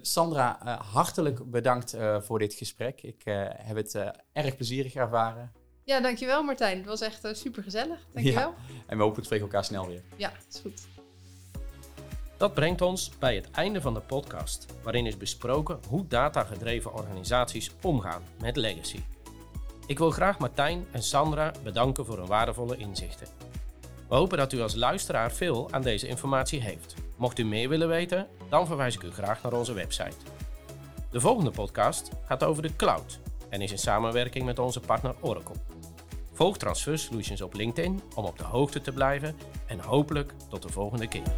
Sandra, 0.00 0.78
hartelijk 0.82 1.50
bedankt 1.50 1.96
voor 2.18 2.38
dit 2.38 2.54
gesprek. 2.54 3.02
Ik 3.02 3.22
heb 3.56 3.76
het 3.76 3.94
erg 4.32 4.56
plezierig 4.56 4.94
ervaren. 4.94 5.52
Ja, 5.84 6.00
dankjewel 6.00 6.42
Martijn. 6.42 6.76
Het 6.76 6.86
was 6.86 7.00
echt 7.00 7.28
super 7.32 7.62
gezellig. 7.62 8.06
Dankjewel. 8.12 8.50
Ja, 8.50 8.74
en 8.86 8.96
we 8.96 9.02
hopen 9.02 9.18
we 9.18 9.24
spreken 9.24 9.46
elkaar 9.46 9.64
snel 9.64 9.86
weer. 9.86 10.02
Ja, 10.16 10.32
is 10.48 10.60
goed. 10.60 10.86
Dat 12.42 12.54
brengt 12.54 12.80
ons 12.80 13.10
bij 13.18 13.34
het 13.34 13.50
einde 13.50 13.80
van 13.80 13.94
de 13.94 14.00
podcast, 14.00 14.66
waarin 14.82 15.06
is 15.06 15.16
besproken 15.16 15.78
hoe 15.88 16.06
datagedreven 16.08 16.94
organisaties 16.94 17.70
omgaan 17.82 18.22
met 18.40 18.56
legacy. 18.56 19.00
Ik 19.86 19.98
wil 19.98 20.10
graag 20.10 20.38
Martijn 20.38 20.86
en 20.90 21.02
Sandra 21.02 21.52
bedanken 21.62 22.06
voor 22.06 22.16
hun 22.18 22.26
waardevolle 22.26 22.76
inzichten. 22.76 23.26
We 24.08 24.14
hopen 24.14 24.38
dat 24.38 24.52
u 24.52 24.60
als 24.60 24.74
luisteraar 24.74 25.32
veel 25.32 25.68
aan 25.70 25.82
deze 25.82 26.08
informatie 26.08 26.60
heeft. 26.60 26.94
Mocht 27.16 27.38
u 27.38 27.44
meer 27.44 27.68
willen 27.68 27.88
weten, 27.88 28.26
dan 28.48 28.66
verwijs 28.66 28.94
ik 28.94 29.02
u 29.02 29.10
graag 29.10 29.42
naar 29.42 29.52
onze 29.52 29.72
website. 29.72 30.16
De 31.10 31.20
volgende 31.20 31.50
podcast 31.50 32.10
gaat 32.24 32.44
over 32.44 32.62
de 32.62 32.76
cloud 32.76 33.18
en 33.48 33.60
is 33.60 33.70
in 33.70 33.78
samenwerking 33.78 34.44
met 34.44 34.58
onze 34.58 34.80
partner 34.80 35.14
Oracle. 35.20 35.56
Volg 36.32 36.58
Transfer 36.58 36.98
Solutions 36.98 37.40
op 37.40 37.54
LinkedIn 37.54 38.02
om 38.14 38.24
op 38.24 38.38
de 38.38 38.44
hoogte 38.44 38.80
te 38.80 38.92
blijven 38.92 39.36
en 39.66 39.80
hopelijk 39.80 40.32
tot 40.48 40.62
de 40.62 40.68
volgende 40.68 41.08
keer. 41.08 41.32